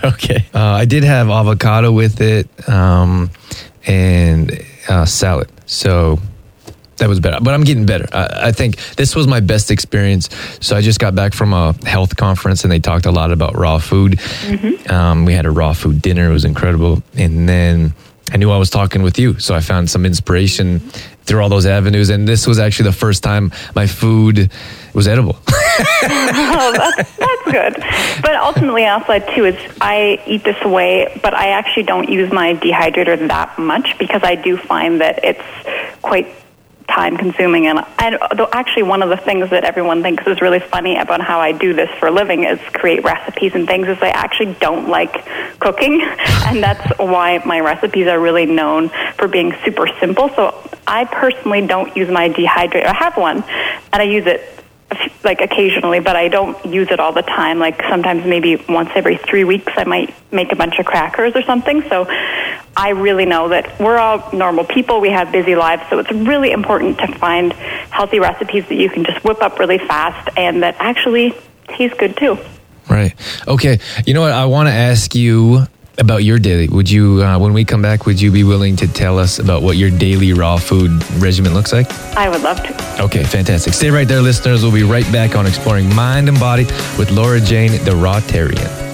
Okay. 0.04 0.44
Uh, 0.54 0.60
i 0.60 0.84
did 0.84 1.02
have 1.02 1.30
avocado 1.30 1.90
with 1.90 2.20
it 2.20 2.46
um, 2.68 3.30
and 3.86 4.52
uh, 4.88 5.06
salad. 5.06 5.50
So 5.66 6.18
that 6.98 7.08
was 7.08 7.20
better. 7.20 7.38
But 7.42 7.54
I'm 7.54 7.64
getting 7.64 7.86
better. 7.86 8.06
I, 8.12 8.48
I, 8.48 8.52
think 8.52 8.76
this 8.96 9.14
was 9.16 9.26
my 9.26 9.40
best 9.40 9.70
experience. 9.70 10.28
So 10.60 10.76
I 10.76 10.80
just 10.80 11.00
got 11.00 11.14
back 11.14 11.34
from 11.34 11.52
a 11.52 11.74
health 11.86 12.16
conference 12.16 12.62
and 12.62 12.72
they 12.72 12.78
talked 12.78 13.06
a 13.06 13.10
lot 13.10 13.32
about 13.32 13.56
raw 13.56 13.78
food. 13.78 14.12
Mm-hmm. 14.12 14.92
Um, 14.92 15.24
we 15.24 15.32
had 15.32 15.46
a 15.46 15.50
raw 15.50 15.72
food 15.72 16.00
dinner. 16.02 16.30
It 16.30 16.32
was 16.32 16.44
incredible. 16.44 17.02
And 17.16 17.48
then 17.48 17.94
I 18.32 18.36
knew 18.36 18.50
I 18.50 18.56
was 18.56 18.70
talking 18.70 19.02
with 19.02 19.18
you. 19.18 19.38
So 19.38 19.54
I 19.54 19.60
found 19.60 19.90
some 19.90 20.06
inspiration 20.06 20.80
through 21.24 21.42
all 21.42 21.48
those 21.48 21.66
avenues. 21.66 22.10
And 22.10 22.28
this 22.28 22.46
was 22.46 22.58
actually 22.58 22.90
the 22.90 22.96
first 22.96 23.22
time 23.22 23.52
my 23.74 23.86
food 23.86 24.50
was 24.92 25.08
edible. 25.08 25.36
oh, 25.48 26.72
that's, 26.76 27.16
that's 27.16 27.44
good. 27.44 27.74
But 28.22 28.36
ultimately, 28.36 28.84
I 28.84 28.94
also 28.94 29.18
too, 29.34 29.46
is 29.46 29.76
I 29.80 30.22
eat 30.26 30.44
this 30.44 30.62
way, 30.64 31.18
but 31.22 31.34
I 31.34 31.48
actually 31.48 31.84
don't 31.84 32.08
use 32.08 32.32
my 32.32 32.54
dehydrator 32.54 33.28
that 33.28 33.58
much 33.58 33.98
because 33.98 34.22
I 34.22 34.36
do 34.36 34.56
find 34.56 35.00
that 35.00 35.24
it's 35.24 36.00
quite 36.02 36.28
time 36.88 37.16
consuming. 37.16 37.66
And, 37.66 37.80
and 37.98 38.18
actually 38.52 38.84
one 38.84 39.02
of 39.02 39.08
the 39.08 39.16
things 39.16 39.50
that 39.50 39.64
everyone 39.64 40.02
thinks 40.02 40.26
is 40.26 40.40
really 40.40 40.60
funny 40.60 40.96
about 40.96 41.20
how 41.20 41.40
I 41.40 41.52
do 41.52 41.72
this 41.72 41.90
for 41.98 42.08
a 42.08 42.10
living 42.10 42.44
is 42.44 42.58
create 42.72 43.04
recipes 43.04 43.54
and 43.54 43.66
things 43.66 43.88
is 43.88 43.98
I 44.00 44.08
actually 44.10 44.54
don't 44.54 44.88
like 44.88 45.26
cooking. 45.58 46.02
And 46.44 46.62
that's 46.62 46.98
why 46.98 47.42
my 47.46 47.60
recipes 47.60 48.06
are 48.06 48.20
really 48.20 48.44
known 48.44 48.90
for 49.16 49.28
being 49.28 49.54
super 49.64 49.88
simple. 49.98 50.28
So 50.30 50.70
I 50.86 51.06
personally 51.06 51.66
don't 51.66 51.96
use 51.96 52.10
my 52.10 52.28
dehydrator. 52.28 52.84
I 52.84 52.92
have 52.92 53.16
one 53.16 53.42
and 53.42 53.94
I 53.94 54.02
use 54.02 54.26
it 54.26 54.63
like 55.22 55.40
occasionally, 55.40 56.00
but 56.00 56.16
I 56.16 56.28
don't 56.28 56.64
use 56.64 56.88
it 56.90 57.00
all 57.00 57.12
the 57.12 57.22
time. 57.22 57.58
Like 57.58 57.82
sometimes 57.82 58.24
maybe 58.24 58.56
once 58.68 58.90
every 58.94 59.16
three 59.16 59.44
weeks, 59.44 59.72
I 59.76 59.84
might 59.84 60.14
make 60.32 60.52
a 60.52 60.56
bunch 60.56 60.78
of 60.78 60.86
crackers 60.86 61.34
or 61.34 61.42
something. 61.42 61.82
So 61.88 62.06
I 62.76 62.90
really 62.90 63.26
know 63.26 63.48
that 63.48 63.78
we're 63.80 63.98
all 63.98 64.30
normal 64.32 64.64
people. 64.64 65.00
We 65.00 65.10
have 65.10 65.30
busy 65.30 65.54
lives, 65.54 65.82
so 65.90 65.98
it's 65.98 66.10
really 66.10 66.50
important 66.50 66.98
to 66.98 67.06
find 67.18 67.52
healthy 67.52 68.18
recipes 68.18 68.66
that 68.68 68.76
you 68.76 68.90
can 68.90 69.04
just 69.04 69.22
whip 69.24 69.40
up 69.42 69.58
really 69.58 69.78
fast 69.78 70.28
and 70.36 70.62
that 70.62 70.76
actually 70.78 71.34
taste 71.68 71.98
good 71.98 72.16
too. 72.16 72.38
Right. 72.88 73.14
Okay. 73.48 73.78
You 74.06 74.14
know 74.14 74.20
what? 74.20 74.32
I 74.32 74.44
want 74.46 74.68
to 74.68 74.72
ask 74.72 75.14
you 75.14 75.66
about 75.98 76.24
your 76.24 76.38
daily. 76.38 76.68
Would 76.68 76.90
you, 76.90 77.22
uh, 77.22 77.38
when 77.38 77.52
we 77.52 77.64
come 77.64 77.82
back, 77.82 78.06
would 78.06 78.20
you 78.20 78.30
be 78.30 78.44
willing 78.44 78.76
to 78.76 78.88
tell 78.88 79.18
us 79.18 79.38
about 79.38 79.62
what 79.62 79.76
your 79.76 79.90
daily 79.90 80.32
raw 80.32 80.56
food 80.56 80.90
regimen 81.22 81.54
looks 81.54 81.72
like? 81.72 81.90
I 82.16 82.28
would 82.28 82.42
love 82.42 82.62
to. 82.62 83.02
Okay, 83.02 83.24
fantastic. 83.24 83.74
Stay 83.74 83.90
right 83.90 84.06
there, 84.06 84.20
listeners. 84.20 84.62
We'll 84.62 84.72
be 84.72 84.82
right 84.82 85.10
back 85.12 85.36
on 85.36 85.46
exploring 85.46 85.94
mind 85.94 86.28
and 86.28 86.38
body 86.38 86.64
with 86.98 87.10
Laura 87.10 87.40
Jane, 87.40 87.72
the 87.84 87.92
Rawtarian. 87.92 88.93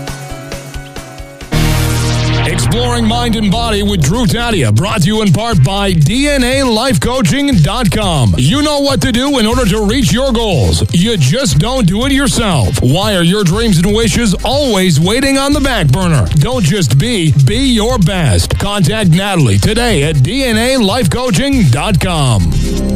Exploring 2.63 3.09
Mind 3.09 3.37
and 3.37 3.51
Body 3.51 3.83
with 3.83 4.03
Drew 4.03 4.27
Tadia, 4.27 4.71
brought 4.75 5.01
to 5.01 5.07
you 5.07 5.23
in 5.23 5.33
part 5.33 5.65
by 5.65 5.93
DNALifeCoaching.com. 5.93 8.35
You 8.37 8.61
know 8.61 8.81
what 8.81 9.01
to 9.01 9.11
do 9.11 9.39
in 9.39 9.47
order 9.47 9.65
to 9.65 9.87
reach 9.87 10.13
your 10.13 10.31
goals. 10.31 10.83
You 10.95 11.17
just 11.17 11.59
don't 11.59 11.87
do 11.87 12.05
it 12.05 12.13
yourself. 12.13 12.79
Why 12.83 13.17
are 13.17 13.25
your 13.25 13.45
dreams 13.45 13.79
and 13.79 13.97
wishes 13.97 14.35
always 14.45 15.01
waiting 15.01 15.39
on 15.39 15.55
the 15.55 15.61
back 15.61 15.89
burner? 15.89 16.27
Don't 16.35 16.63
just 16.63 16.99
be, 16.99 17.33
be 17.47 17.73
your 17.73 17.99
best. 17.99 18.59
Contact 18.59 19.09
Natalie 19.09 19.57
today 19.57 20.03
at 20.03 20.17
DNALifeCoaching.com. 20.17 22.90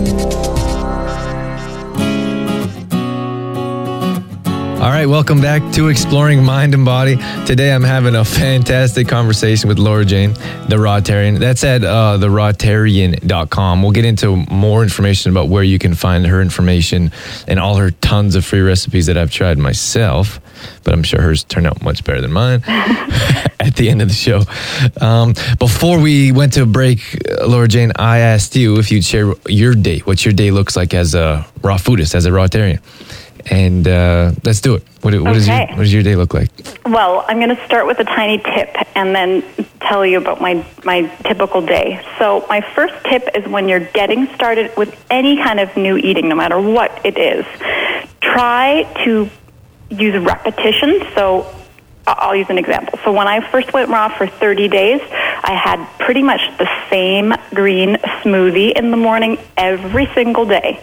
All 4.85 4.91
right, 4.91 5.07
welcome 5.07 5.41
back 5.41 5.73
to 5.73 5.89
Exploring 5.89 6.45
Mind 6.45 6.75
and 6.75 6.85
Body. 6.85 7.17
Today 7.47 7.73
I'm 7.73 7.83
having 7.83 8.15
a 8.15 8.23
fantastic 8.23 9.09
conversation 9.09 9.67
with 9.67 9.79
Laura 9.79 10.05
Jane, 10.05 10.35
the 10.69 10.77
Rawtarian. 10.77 11.39
That's 11.39 11.65
at 11.65 11.83
uh, 11.83 12.19
therawtarian.com. 12.21 13.83
We'll 13.83 13.93
get 13.93 14.05
into 14.05 14.37
more 14.51 14.83
information 14.83 15.31
about 15.31 15.49
where 15.49 15.63
you 15.63 15.79
can 15.79 15.95
find 15.95 16.27
her 16.27 16.43
information 16.43 17.13
and 17.49 17.59
all 17.59 17.77
her 17.77 17.93
tons 17.93 18.35
of 18.35 18.45
free 18.45 18.61
recipes 18.61 19.07
that 19.07 19.17
I've 19.17 19.31
tried 19.31 19.57
myself, 19.57 20.39
but 20.83 20.93
I'm 20.93 21.03
sure 21.03 21.23
hers 21.23 21.45
turn 21.45 21.65
out 21.65 21.83
much 21.83 22.05
better 22.05 22.21
than 22.21 22.33
mine 22.33 22.63
at 22.67 23.77
the 23.77 23.89
end 23.89 24.03
of 24.03 24.09
the 24.09 24.15
show. 24.15 24.43
Um, 25.01 25.33
before 25.59 25.99
we 25.99 26.31
went 26.31 26.53
to 26.53 26.63
a 26.65 26.67
break, 26.67 27.01
uh, 27.27 27.47
Laura 27.47 27.69
Jane, 27.69 27.93
I 27.97 28.19
asked 28.19 28.55
you 28.55 28.79
if 28.79 28.93
you'd 28.93 29.07
share 29.07 29.33
your 29.49 29.75
day, 29.75 30.01
what 30.01 30.27
your 30.27 30.35
day 30.35 30.51
looks 30.51 30.77
like 30.77 30.93
as 30.93 31.15
a 31.15 31.47
raw 31.63 31.79
foodist, 31.79 32.15
as 32.15 32.27
a 32.27 32.31
Rawtarian 32.31 32.83
and 33.51 33.87
uh, 33.87 34.33
let's 34.43 34.61
do 34.61 34.75
it. 34.75 34.83
What, 35.03 35.15
what, 35.21 35.37
is 35.37 35.47
your, 35.47 35.59
what 35.59 35.79
does 35.79 35.93
your 35.93 36.03
day 36.03 36.17
look 36.17 36.33
like? 36.33 36.51
Well, 36.87 37.25
I'm 37.29 37.39
going 37.39 37.55
to 37.55 37.65
start 37.67 37.87
with 37.87 37.99
a 37.99 38.05
tiny 38.05 38.39
tip 38.39 38.75
and 38.95 39.15
then 39.15 39.43
tell 39.81 40.05
you 40.07 40.19
about 40.19 40.41
my, 40.41 40.65
my 40.85 41.03
typical 41.25 41.61
day. 41.61 42.05
So, 42.19 42.47
my 42.49 42.61
first 42.75 42.95
tip 43.05 43.29
is 43.35 43.47
when 43.47 43.69
you're 43.69 43.81
getting 43.81 44.27
started 44.35 44.75
with 44.77 44.95
any 45.11 45.37
kind 45.37 45.61
of 45.61 45.77
new 45.77 45.97
eating, 45.97 46.29
no 46.29 46.35
matter 46.35 46.61
what 46.61 47.05
it 47.05 47.19
is, 47.19 47.45
try 48.21 48.85
to 49.05 49.29
use 49.91 50.23
repetition. 50.23 51.03
So, 51.15 51.55
I'll 52.07 52.37
use 52.37 52.51
an 52.51 52.59
example. 52.59 52.99
So, 53.05 53.13
when 53.13 53.29
I 53.29 53.51
first 53.51 53.73
went 53.73 53.91
raw 53.91 54.09
for 54.17 54.27
30 54.27 54.69
days, 54.69 55.01
I 55.03 55.53
had 55.55 55.85
pretty 55.99 56.23
much 56.23 56.41
the 56.59 56.69
same 56.89 57.35
green 57.53 57.97
smoothie 58.23 58.73
in 58.73 58.91
the 58.91 58.97
morning 58.97 59.39
every 59.57 60.07
single 60.15 60.47
day. 60.47 60.83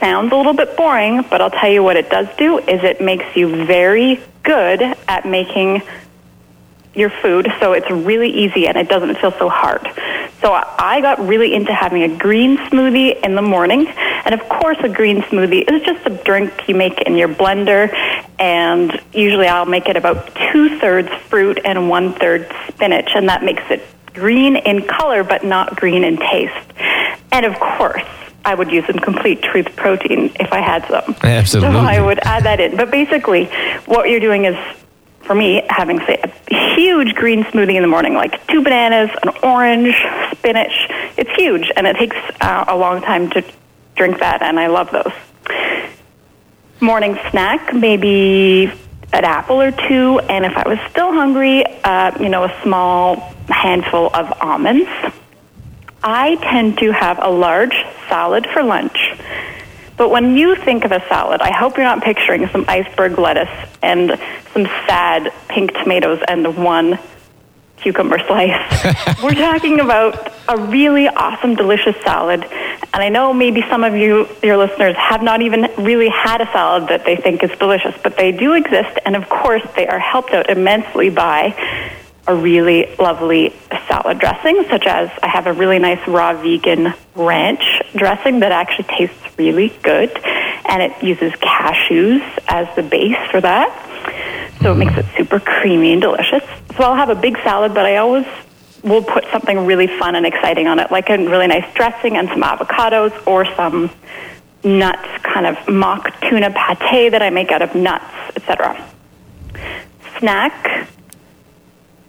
Sounds 0.00 0.32
a 0.32 0.36
little 0.36 0.54
bit 0.54 0.76
boring, 0.76 1.24
but 1.28 1.40
I'll 1.40 1.50
tell 1.50 1.70
you 1.70 1.82
what 1.82 1.96
it 1.96 2.08
does 2.08 2.28
do 2.36 2.58
is 2.58 2.84
it 2.84 3.00
makes 3.00 3.36
you 3.36 3.64
very 3.66 4.20
good 4.44 4.80
at 4.80 5.26
making 5.26 5.82
your 6.94 7.10
food, 7.10 7.48
so 7.60 7.72
it's 7.72 7.90
really 7.90 8.28
easy 8.28 8.66
and 8.66 8.76
it 8.76 8.88
doesn't 8.88 9.16
feel 9.18 9.32
so 9.32 9.48
hard. 9.48 9.82
So 10.40 10.52
I 10.52 11.00
got 11.00 11.26
really 11.26 11.52
into 11.52 11.72
having 11.72 12.02
a 12.04 12.16
green 12.16 12.56
smoothie 12.58 13.24
in 13.24 13.34
the 13.34 13.42
morning, 13.42 13.88
and 13.88 14.34
of 14.34 14.48
course, 14.48 14.78
a 14.82 14.88
green 14.88 15.22
smoothie 15.22 15.68
is 15.68 15.82
just 15.82 16.06
a 16.06 16.10
drink 16.10 16.68
you 16.68 16.76
make 16.76 17.02
in 17.02 17.16
your 17.16 17.28
blender, 17.28 17.92
and 18.38 19.00
usually 19.12 19.48
I'll 19.48 19.66
make 19.66 19.88
it 19.88 19.96
about 19.96 20.32
two 20.52 20.78
thirds 20.78 21.08
fruit 21.28 21.60
and 21.64 21.88
one 21.88 22.12
third 22.14 22.50
spinach, 22.68 23.10
and 23.16 23.28
that 23.28 23.42
makes 23.42 23.64
it 23.70 23.84
green 24.14 24.56
in 24.56 24.86
color 24.86 25.24
but 25.24 25.44
not 25.44 25.74
green 25.76 26.04
in 26.04 26.16
taste. 26.18 26.72
And 27.32 27.44
of 27.44 27.58
course, 27.58 28.04
I 28.44 28.54
would 28.54 28.70
use 28.70 28.86
some 28.86 28.98
complete 28.98 29.42
truth 29.42 29.74
protein 29.76 30.32
if 30.40 30.52
I 30.52 30.60
had 30.60 30.86
some. 30.86 31.16
Absolutely. 31.22 31.74
So 31.74 31.78
I 31.80 32.00
would 32.00 32.18
add 32.20 32.44
that 32.44 32.60
in. 32.60 32.76
But 32.76 32.90
basically, 32.90 33.46
what 33.86 34.08
you're 34.08 34.20
doing 34.20 34.44
is, 34.44 34.56
for 35.22 35.34
me, 35.34 35.62
having 35.68 35.98
say 36.00 36.20
a 36.22 36.54
huge 36.74 37.14
green 37.14 37.44
smoothie 37.44 37.74
in 37.74 37.82
the 37.82 37.88
morning, 37.88 38.14
like 38.14 38.46
two 38.46 38.62
bananas, 38.62 39.10
an 39.22 39.30
orange, 39.42 39.94
spinach. 40.32 40.72
It's 41.16 41.30
huge, 41.36 41.70
and 41.76 41.86
it 41.86 41.96
takes 41.96 42.16
uh, 42.40 42.64
a 42.68 42.76
long 42.76 43.02
time 43.02 43.28
to 43.30 43.44
drink 43.96 44.20
that, 44.20 44.42
and 44.42 44.58
I 44.58 44.68
love 44.68 44.90
those. 44.90 45.12
Morning 46.80 47.18
snack, 47.30 47.74
maybe 47.74 48.72
an 49.12 49.24
apple 49.24 49.60
or 49.60 49.72
two, 49.72 50.20
and 50.20 50.44
if 50.44 50.56
I 50.56 50.68
was 50.68 50.78
still 50.90 51.12
hungry, 51.12 51.64
uh, 51.82 52.12
you 52.20 52.28
know, 52.28 52.44
a 52.44 52.62
small 52.62 53.16
handful 53.48 54.14
of 54.14 54.32
almonds. 54.40 54.88
I 56.02 56.36
tend 56.36 56.78
to 56.78 56.92
have 56.92 57.18
a 57.20 57.28
large 57.30 57.74
salad 58.08 58.46
for 58.52 58.62
lunch. 58.62 58.96
But 59.96 60.10
when 60.10 60.36
you 60.36 60.54
think 60.54 60.84
of 60.84 60.92
a 60.92 61.00
salad, 61.08 61.40
I 61.40 61.52
hope 61.52 61.76
you're 61.76 61.84
not 61.84 62.02
picturing 62.02 62.46
some 62.48 62.64
iceberg 62.68 63.18
lettuce 63.18 63.50
and 63.82 64.10
some 64.52 64.64
sad 64.86 65.32
pink 65.48 65.72
tomatoes 65.72 66.20
and 66.28 66.56
one 66.56 67.00
cucumber 67.78 68.18
slice. 68.26 68.84
We're 69.22 69.34
talking 69.34 69.80
about 69.80 70.32
a 70.48 70.56
really 70.56 71.08
awesome, 71.08 71.56
delicious 71.56 71.96
salad. 72.02 72.44
And 72.44 73.02
I 73.02 73.08
know 73.08 73.32
maybe 73.32 73.62
some 73.68 73.84
of 73.84 73.94
you, 73.94 74.28
your 74.42 74.56
listeners, 74.56 74.96
have 74.96 75.22
not 75.22 75.42
even 75.42 75.68
really 75.78 76.08
had 76.08 76.40
a 76.40 76.46
salad 76.46 76.88
that 76.88 77.04
they 77.04 77.16
think 77.16 77.42
is 77.42 77.50
delicious, 77.58 77.94
but 78.02 78.16
they 78.16 78.32
do 78.32 78.54
exist. 78.54 78.98
And 79.04 79.16
of 79.16 79.28
course, 79.28 79.62
they 79.76 79.86
are 79.86 79.98
helped 79.98 80.32
out 80.32 80.48
immensely 80.48 81.10
by 81.10 81.54
a 82.28 82.34
really 82.34 82.94
lovely 82.96 83.54
salad 83.88 84.18
dressing, 84.18 84.62
such 84.68 84.86
as 84.86 85.10
I 85.22 85.28
have 85.28 85.46
a 85.46 85.52
really 85.52 85.78
nice 85.78 86.06
raw 86.06 86.34
vegan 86.34 86.92
ranch 87.14 87.82
dressing 87.96 88.40
that 88.40 88.52
actually 88.52 88.84
tastes 88.84 89.38
really 89.38 89.70
good, 89.82 90.10
and 90.66 90.82
it 90.82 91.02
uses 91.02 91.32
cashews 91.40 92.22
as 92.46 92.68
the 92.76 92.82
base 92.82 93.16
for 93.30 93.40
that. 93.40 93.86
So 94.60 94.72
it 94.72 94.76
makes 94.76 94.96
it 94.98 95.06
super 95.16 95.40
creamy 95.40 95.92
and 95.92 96.02
delicious. 96.02 96.42
So 96.76 96.84
I'll 96.84 96.96
have 96.96 97.08
a 97.08 97.14
big 97.14 97.38
salad, 97.38 97.72
but 97.72 97.86
I 97.86 97.96
always 97.96 98.26
will 98.82 99.02
put 99.02 99.24
something 99.32 99.64
really 99.64 99.86
fun 99.86 100.14
and 100.14 100.26
exciting 100.26 100.66
on 100.66 100.78
it, 100.78 100.90
like 100.90 101.08
a 101.08 101.16
really 101.16 101.46
nice 101.46 101.72
dressing 101.74 102.16
and 102.16 102.28
some 102.28 102.42
avocados 102.42 103.26
or 103.26 103.44
some 103.56 103.90
nuts, 104.62 105.08
kind 105.22 105.46
of 105.46 105.68
mock 105.68 106.20
tuna 106.22 106.50
pate 106.50 107.12
that 107.12 107.22
I 107.22 107.30
make 107.30 107.50
out 107.50 107.62
of 107.62 107.74
nuts, 107.74 108.04
etc. 108.36 108.86
Snack, 110.18 110.88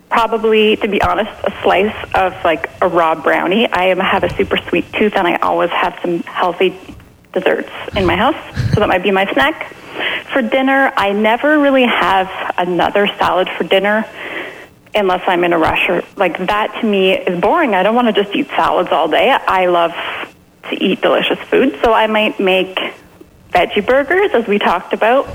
probably, 0.10 0.76
to 0.78 0.88
be 0.88 1.02
honest, 1.02 1.32
a 1.44 1.52
slice 1.62 1.96
of 2.16 2.34
like 2.44 2.70
a 2.82 2.88
raw 2.88 3.16
brownie. 3.16 3.68
I 3.68 3.96
have 4.04 4.24
a 4.24 4.34
super 4.36 4.58
sweet 4.70 4.92
tooth, 4.94 5.16
and 5.16 5.28
I 5.28 5.38
always 5.38 5.70
have 5.70 5.98
some 6.02 6.20
healthy 6.24 6.78
desserts 7.34 7.70
in 7.96 8.06
my 8.06 8.16
house, 8.16 8.36
so 8.74 8.80
that 8.80 8.88
might 8.88 9.04
be 9.04 9.12
my 9.12 9.32
snack. 9.34 9.74
For 10.34 10.42
dinner, 10.42 10.92
I 10.96 11.12
never 11.12 11.60
really 11.60 11.86
have 11.86 12.30
another 12.58 13.08
salad 13.08 13.50
for 13.58 13.64
dinner 13.64 14.06
unless 14.96 15.22
I'm 15.28 15.44
in 15.44 15.54
a 15.54 15.58
rush 15.58 15.88
or 15.88 16.04
like 16.16 16.38
that 16.48 16.80
to 16.82 16.88
me 16.88 17.14
is 17.14 17.40
boring. 17.40 17.76
I 17.76 17.84
don't 17.84 17.96
want 17.96 18.14
to 18.14 18.24
just 18.24 18.36
eat 18.36 18.48
salads 18.48 18.90
all 18.92 19.08
day. 19.08 19.30
I 19.30 19.68
love 19.68 19.94
to 20.70 20.84
eat 20.84 21.02
delicious 21.02 21.40
food, 21.50 21.80
so 21.84 21.94
I 21.94 22.08
might 22.08 22.40
make 22.40 22.78
veggie 23.52 23.86
burgers 23.86 24.32
as 24.34 24.48
we 24.48 24.60
talked 24.60 24.94
about. 24.94 25.26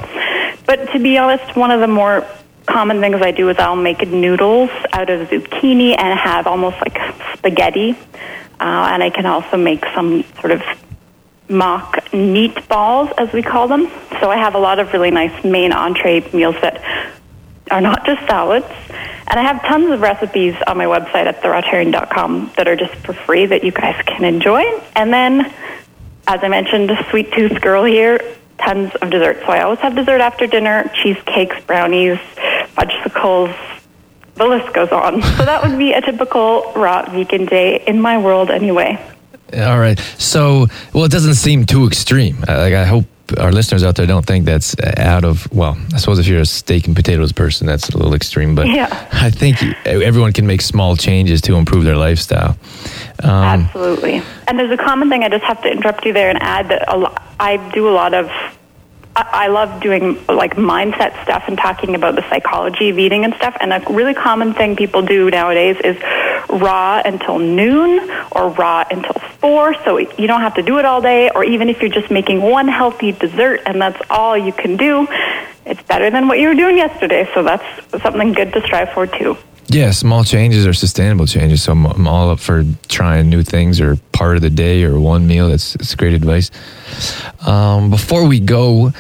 But 0.67 0.93
to 0.93 0.99
be 0.99 1.19
honest, 1.19 1.57
one 1.57 1.71
of 1.71 1.81
the 1.81 1.89
more 1.89 2.27
common 2.67 3.01
things 3.01 3.21
I 3.21 3.31
do 3.31 3.49
is 3.49 3.59
I'll 3.59 3.77
make 3.77 4.07
noodles 4.07 4.71
out 4.93 5.11
of 5.11 5.29
zucchini 5.29 5.97
and 5.99 6.19
have 6.19 6.47
almost 6.47 6.77
like 6.77 6.99
spaghetti. 7.37 7.97
Uh, 8.61 8.89
and 8.93 9.03
I 9.03 9.11
can 9.11 9.27
also 9.27 9.57
make 9.57 9.85
some 9.95 10.25
sort 10.41 10.53
of 10.53 10.63
mock 11.49 11.97
meatballs, 12.11 13.13
as 13.19 13.33
we 13.33 13.43
call 13.43 13.69
them. 13.69 13.91
So 14.21 14.31
I 14.31 14.37
have 14.37 14.55
a 14.55 14.59
lot 14.59 14.79
of 14.79 14.93
really 14.93 15.11
nice 15.11 15.45
main 15.45 15.73
entree 15.73 16.29
meals 16.33 16.57
that 16.63 16.83
are 17.71 17.81
not 17.81 18.07
just 18.07 18.27
salads. 18.27 18.67
And 19.27 19.41
I 19.41 19.43
have 19.43 19.63
tons 19.63 19.91
of 19.91 20.01
recipes 20.01 20.55
on 20.67 20.77
my 20.77 20.85
website 20.85 21.27
at 21.27 21.41
therawtarian.com 21.41 22.53
that 22.57 22.69
are 22.69 22.77
just 22.77 22.95
for 22.97 23.13
free 23.13 23.47
that 23.47 23.65
you 23.65 23.73
guys 23.73 24.01
can 24.07 24.25
enjoy. 24.25 24.63
And 24.95 25.13
then, 25.13 25.53
as 26.27 26.41
I 26.43 26.49
mentioned, 26.49 26.91
sweet 27.11 27.33
tooth 27.33 27.61
girl 27.61 27.85
here, 27.85 28.21
tons 28.59 28.95
of 28.97 29.11
dessert. 29.11 29.41
So 29.41 29.47
I 29.47 29.63
always 29.63 29.81
have 29.81 29.95
dessert 29.95 30.21
after 30.21 30.47
dinner, 30.47 30.91
cheesecakes, 31.03 31.57
brownies, 31.67 32.19
fudgesicles, 32.75 33.55
the 34.35 34.45
list 34.47 34.73
goes 34.75 34.91
on. 34.91 35.23
So 35.23 35.45
that 35.45 35.63
would 35.63 35.79
be 35.79 35.93
a 35.93 36.01
typical 36.01 36.73
raw 36.75 37.09
vegan 37.11 37.47
day 37.47 37.83
in 37.87 38.01
my 38.01 38.19
world 38.19 38.51
anyway. 38.51 38.99
All 39.57 39.79
right. 39.79 39.99
So, 40.19 40.67
well, 40.93 41.05
it 41.05 41.13
doesn't 41.13 41.35
seem 41.35 41.65
too 41.67 41.87
extreme. 41.87 42.41
Like, 42.41 42.75
I 42.75 42.85
hope 42.85 43.05
our 43.39 43.53
listeners 43.53 43.83
out 43.83 43.95
there 43.95 44.07
don't 44.07 44.27
think 44.27 44.45
that's 44.45 44.75
out 44.99 45.25
of 45.25 45.51
well, 45.51 45.79
I 45.95 45.99
suppose 45.99 46.19
if 46.19 46.27
you're 46.27 46.41
a 46.43 46.47
steak 46.47 46.87
and 46.87 46.95
potatoes 46.95 47.33
person, 47.33 47.67
that's 47.67 47.89
a 47.89 47.97
little 47.97 48.15
extreme. 48.15 48.55
But 48.55 48.67
Yeah. 48.69 48.89
I 49.13 49.31
think 49.31 49.63
everyone 49.87 50.33
can 50.33 50.47
make 50.47 50.61
small 50.61 50.97
changes 50.97 51.41
to 51.43 51.55
improve 51.55 51.85
their 51.85 51.97
lifestyle. 51.97 52.59
Um, 53.23 53.31
Absolutely. 53.31 54.23
And 54.49 54.59
there's 54.59 54.73
a 54.73 54.77
common 54.83 55.09
thing. 55.09 55.23
I 55.25 55.29
just 55.29 55.45
have 55.45 55.63
to 55.63 55.71
interrupt 55.71 56.05
you 56.05 56.13
there 56.13 56.29
and 56.29 56.39
add 56.43 56.69
that 56.69 56.93
a 56.93 56.99
lot, 56.99 57.23
I 57.41 57.57
do 57.73 57.89
a 57.89 57.95
lot 57.95 58.13
of. 58.15 58.31
I 59.17 59.47
love 59.47 59.81
doing 59.81 60.19
like 60.27 60.57
mindset 60.57 61.23
stuff 61.23 61.45
and 61.47 61.57
talking 61.57 61.95
about 61.95 62.17
the 62.17 62.29
psychology 62.29 62.89
of 62.89 62.99
eating 62.99 63.25
and 63.25 63.33
stuff. 63.35 63.57
And 63.61 63.73
a 63.73 63.81
really 63.89 64.15
common 64.15 64.55
thing 64.55 64.75
people 64.75 65.03
do 65.03 65.31
nowadays 65.31 65.77
is 65.85 65.97
raw 66.49 67.01
until 67.05 67.39
noon 67.39 68.11
or 68.33 68.49
raw 68.49 68.85
until 68.91 69.15
four. 69.39 69.75
So 69.85 69.99
you 69.99 70.27
don't 70.27 70.41
have 70.41 70.55
to 70.55 70.63
do 70.63 70.79
it 70.79 70.85
all 70.85 71.01
day. 71.01 71.31
Or 71.33 71.45
even 71.45 71.69
if 71.69 71.81
you're 71.81 71.91
just 71.91 72.11
making 72.11 72.43
one 72.43 72.67
healthy 72.67 73.13
dessert 73.13 73.61
and 73.67 73.81
that's 73.81 74.01
all 74.11 74.37
you 74.37 74.53
can 74.53 74.77
do, 74.77 75.07
it's 75.65 75.83
better 75.83 76.11
than 76.11 76.27
what 76.27 76.41
you 76.41 76.49
were 76.49 76.55
doing 76.55 76.77
yesterday. 76.77 77.31
So 77.35 77.45
that's 77.45 78.03
something 78.03 78.33
good 78.33 78.53
to 78.55 78.63
strive 78.63 78.93
for 78.93 79.07
too. 79.07 79.37
Yeah, 79.69 79.91
small 79.93 80.25
changes 80.25 80.67
are 80.67 80.75
sustainable 80.75 81.27
changes. 81.27 81.63
So 81.63 81.73
I'm, 81.73 81.87
I'm 81.87 82.07
all 82.07 82.31
up 82.31 82.41
for 82.41 82.65
trying 82.89 83.29
new 83.29 83.43
things 83.43 83.81
or 83.81 83.97
part 84.13 84.37
of 84.37 84.43
the 84.43 84.51
day 84.51 84.85
or 84.85 85.01
one 85.01 85.27
meal. 85.27 85.49
That's, 85.49 85.73
that's 85.73 85.95
great 85.95 86.15
advice. 86.15 86.51
Um, 87.47 87.91
before 87.91 88.27
we 88.27 88.41
go, 88.41 88.93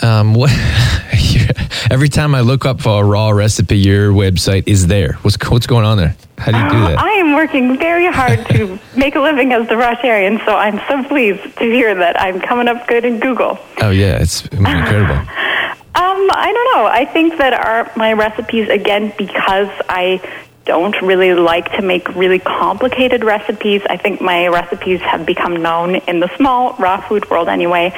um, 0.00 0.34
what 0.34 0.50
every 1.90 2.08
time 2.08 2.34
I 2.34 2.40
look 2.40 2.64
up 2.64 2.80
for 2.80 3.02
a 3.02 3.06
raw 3.06 3.30
recipe, 3.30 3.78
your 3.78 4.12
website 4.12 4.64
is 4.66 4.86
there. 4.86 5.14
What's 5.22 5.36
what's 5.50 5.66
going 5.66 5.84
on 5.84 5.98
there? 5.98 6.16
How 6.38 6.52
do 6.52 6.58
you 6.58 6.70
do 6.70 6.88
that? 6.88 6.98
I 7.00 7.10
am 7.14 7.34
working 7.34 7.76
very 7.78 8.06
hard 8.06 8.46
to 8.50 8.78
make 8.96 9.16
a 9.16 9.20
living 9.20 9.52
as 9.52 9.66
the 9.68 9.74
Rawtarian, 9.74 10.44
so 10.44 10.54
I'm 10.54 10.80
so 10.88 11.08
pleased 11.08 11.42
to 11.58 11.64
hear 11.64 11.94
that 11.96 12.20
I'm 12.20 12.40
coming 12.40 12.68
up 12.68 12.86
good 12.86 13.04
in 13.04 13.18
Google. 13.18 13.58
Oh 13.80 13.90
yeah, 13.90 14.18
it's 14.18 14.46
incredible. 14.46 15.20
Um, 16.28 16.34
I 16.36 16.52
don't 16.52 16.76
know. 16.76 16.86
I 16.86 17.04
think 17.06 17.38
that 17.38 17.54
our 17.54 17.90
my 17.96 18.12
recipes 18.12 18.68
again 18.68 19.12
because 19.16 19.68
I 19.88 20.20
don't 20.64 21.00
really 21.00 21.32
like 21.32 21.72
to 21.72 21.82
make 21.82 22.06
really 22.14 22.38
complicated 22.38 23.24
recipes. 23.24 23.82
I 23.88 23.96
think 23.96 24.20
my 24.20 24.48
recipes 24.48 25.00
have 25.00 25.24
become 25.24 25.62
known 25.62 25.94
in 25.94 26.20
the 26.20 26.28
small 26.36 26.74
raw 26.74 27.00
food 27.00 27.30
world 27.30 27.48
anyway 27.48 27.92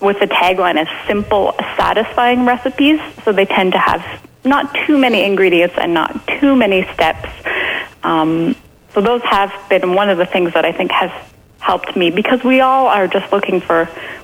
with 0.00 0.20
the 0.20 0.26
tagline 0.26 0.76
as 0.76 0.88
simple, 1.08 1.54
satisfying 1.76 2.46
recipes. 2.46 3.00
So 3.24 3.32
they 3.32 3.46
tend 3.46 3.72
to 3.72 3.78
have 3.78 4.04
not 4.44 4.72
too 4.86 4.96
many 4.96 5.24
ingredients 5.24 5.74
and 5.76 5.92
not 5.92 6.26
too 6.38 6.54
many 6.54 6.84
steps. 6.94 7.28
Um, 8.04 8.54
so 8.94 9.00
those 9.00 9.22
have 9.22 9.52
been 9.68 9.94
one 9.94 10.08
of 10.08 10.18
the 10.18 10.26
things 10.26 10.54
that 10.54 10.64
I 10.64 10.72
think 10.72 10.92
has 10.92 11.10
helped 11.70 11.92
me 12.02 12.06
because 12.20 12.40
we 12.52 12.56
all 12.68 12.86
are 12.96 13.06
just 13.16 13.28
looking 13.34 13.58
for 13.68 13.78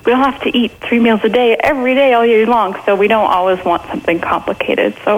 we 0.05 0.09
all 0.13 0.23
have 0.31 0.39
to 0.47 0.49
eat 0.59 0.71
three 0.85 0.99
meals 1.05 1.21
a 1.23 1.31
day 1.41 1.49
every 1.71 1.93
day 2.01 2.09
all 2.15 2.25
year 2.33 2.45
long 2.57 2.69
so 2.85 2.89
we 3.03 3.07
don't 3.13 3.29
always 3.37 3.59
want 3.69 3.81
something 3.91 4.17
complicated 4.33 4.91
so 5.05 5.11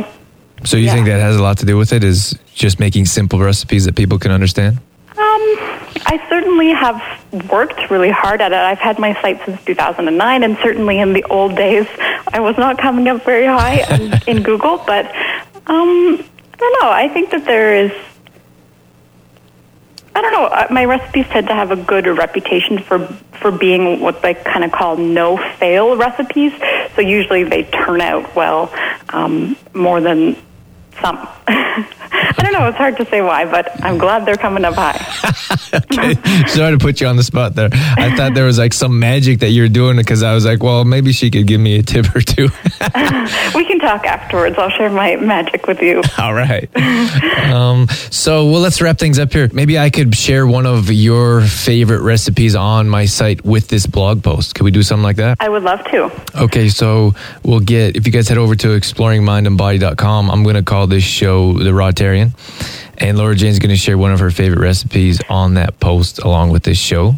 So 0.70 0.76
you 0.78 0.86
Yeah. 0.88 0.94
think 0.96 1.06
that 1.12 1.22
has 1.30 1.36
a 1.42 1.44
lot 1.48 1.56
to 1.64 1.66
do 1.72 1.76
with 1.82 1.92
it? 1.98 2.04
Is 2.12 2.20
just 2.66 2.76
making 2.86 3.04
simple 3.20 3.40
recipes 3.50 3.84
that 3.88 3.96
people 4.02 4.18
can 4.24 4.32
understand? 4.40 4.74
um, 5.26 5.44
I 6.14 6.16
certainly 6.34 6.70
have 6.86 7.00
worked 7.58 7.82
really 7.94 8.14
hard 8.22 8.40
at 8.46 8.52
it. 8.58 8.62
I've 8.72 8.84
had 8.90 8.96
my 9.08 9.12
site 9.22 9.38
since 9.46 9.58
2009, 9.66 10.44
and 10.46 10.54
certainly 10.66 10.96
in 11.06 11.10
the 11.18 11.24
old 11.38 11.54
days, 11.66 11.88
I 12.38 12.40
was 12.48 12.56
not 12.64 12.74
coming 12.86 13.06
up 13.12 13.20
very 13.34 13.46
high 13.60 13.78
in, 13.96 14.04
in 14.32 14.38
Google. 14.50 14.76
But 14.92 15.06
um, 15.74 15.94
I 16.54 16.58
don't 16.62 16.76
know. 16.82 16.90
I 17.04 17.08
think 17.14 17.26
that 17.34 17.44
there 17.52 17.70
is. 17.84 17.92
I 20.20 20.22
don't 20.22 20.34
know. 20.34 20.46
uh, 20.48 20.68
My 20.70 20.84
recipes 20.84 21.26
tend 21.30 21.48
to 21.48 21.54
have 21.54 21.72
a 21.72 21.78
good 21.78 22.06
reputation 22.06 22.80
for 22.80 23.08
for 23.40 23.52
being 23.52 24.02
what 24.02 24.22
they 24.22 24.34
kind 24.34 24.66
of 24.66 24.72
call 24.74 24.98
no 24.98 25.38
fail 25.38 25.96
recipes. 25.96 26.52
So 26.96 27.02
usually 27.02 27.46
they 27.46 27.64
turn 27.64 28.02
out 28.02 28.36
well, 28.36 28.70
um, 29.10 29.56
more 29.74 30.02
than 30.02 30.36
some. 31.02 31.28
I 32.12 32.44
don't 32.44 32.54
know. 32.54 32.68
It's 32.68 32.78
hard 32.78 32.98
to 32.98 33.06
say 33.06 33.22
why, 33.22 33.46
but 33.46 33.84
I'm 33.84 33.98
glad 33.98 34.26
they're 34.26 34.36
coming 34.36 34.66
up 34.66 34.76
high. 34.76 34.98
okay. 35.74 36.48
Sorry 36.48 36.72
to 36.72 36.78
put 36.78 37.02
you 37.02 37.08
on 37.08 37.16
the 37.16 37.24
spot 37.24 37.56
there. 37.56 37.70
I 37.72 38.16
thought 38.16 38.34
there 38.34 38.46
was 38.46 38.58
like 38.58 38.74
some 38.74 39.00
magic 39.00 39.40
that 39.40 39.50
you're 39.50 39.70
doing 39.70 39.98
because 39.98 40.24
I 40.24 40.34
was 40.34 40.46
like, 40.46 40.62
well, 40.64 40.86
maybe 40.86 41.12
she 41.12 41.32
could 41.32 41.48
give 41.48 41.62
me 41.62 41.80
a 41.80 41.84
tip 41.84 42.16
or 42.16 42.22
two. 42.22 42.44
we 43.56 43.66
can 43.66 43.80
talk 43.80 44.06
afterwards. 44.06 44.58
I'll 44.58 44.70
share 44.70 44.90
my 44.90 45.16
magic 45.18 45.68
with 45.68 45.82
you. 45.82 46.02
All 46.18 46.34
right. 46.34 46.70
Um, 47.50 47.88
so, 48.10 48.46
well, 48.46 48.62
let's 48.62 48.82
wrap 48.82 48.98
things 48.98 49.20
up 49.20 49.32
here. 49.32 49.50
Maybe 49.54 49.78
I 49.78 49.90
could 49.90 50.16
share 50.16 50.46
one 50.48 50.66
of 50.66 50.92
your 50.92 51.42
favorite 51.42 52.02
recipes 52.02 52.56
on 52.56 52.90
my 52.90 53.06
site 53.06 53.44
with 53.46 53.68
this 53.68 53.86
blog 53.86 54.24
post. 54.24 54.56
Could 54.56 54.64
we 54.64 54.72
do 54.72 54.84
something 54.84 55.04
like 55.04 55.18
that? 55.18 55.38
I 55.40 55.50
would 55.50 55.64
love 55.64 55.84
to. 55.86 56.12
Okay, 56.44 56.70
so 56.70 57.14
we'll 57.44 57.60
get, 57.60 57.96
if 57.96 58.06
you 58.06 58.12
guys 58.12 58.28
head 58.28 58.38
over 58.38 58.56
to 58.56 58.68
exploringmindandbody.com, 58.70 60.32
I'm 60.32 60.44
going 60.44 60.56
to 60.56 60.64
call 60.64 60.88
this 60.90 61.04
show 61.04 61.54
The 61.54 61.70
Rawtarian. 61.72 62.32
And 62.98 63.18
Laura 63.18 63.36
Jane's 63.36 63.60
going 63.60 63.70
to 63.70 63.78
share 63.78 63.98
one 63.98 64.12
of 64.12 64.20
her 64.20 64.32
favorite 64.32 64.60
recipes 64.60 65.22
on 65.30 65.54
that 65.54 65.80
post 65.80 66.20
along 66.20 66.50
with 66.52 66.64
this 66.64 66.78
show. 66.78 67.16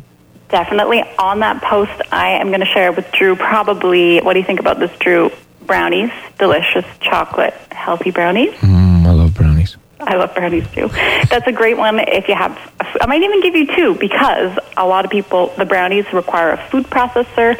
Definitely 0.49 1.01
on 1.17 1.39
that 1.39 1.61
post, 1.61 1.91
I 2.11 2.31
am 2.31 2.49
going 2.49 2.59
to 2.59 2.65
share 2.65 2.91
with 2.91 3.09
Drew 3.13 3.35
probably, 3.35 4.19
what 4.19 4.33
do 4.33 4.39
you 4.39 4.45
think 4.45 4.59
about 4.59 4.79
this, 4.79 4.91
Drew? 4.99 5.31
Brownies, 5.65 6.11
delicious 6.37 6.85
chocolate, 6.99 7.53
healthy 7.71 8.11
brownies. 8.11 8.51
Mm, 8.55 9.05
I 9.05 9.11
love 9.11 9.33
brownies. 9.33 9.77
I 9.99 10.15
love 10.15 10.33
brownies 10.33 10.67
too. 10.71 10.87
That's 11.29 11.47
a 11.47 11.51
great 11.51 11.77
one 11.77 11.99
if 11.99 12.27
you 12.27 12.35
have. 12.35 12.57
I 12.99 13.05
might 13.05 13.21
even 13.21 13.41
give 13.41 13.55
you 13.55 13.67
two 13.75 13.95
because 13.95 14.57
a 14.75 14.85
lot 14.85 15.05
of 15.05 15.11
people, 15.11 15.53
the 15.57 15.65
brownies 15.65 16.11
require 16.11 16.51
a 16.51 16.57
food 16.69 16.85
processor, 16.85 17.55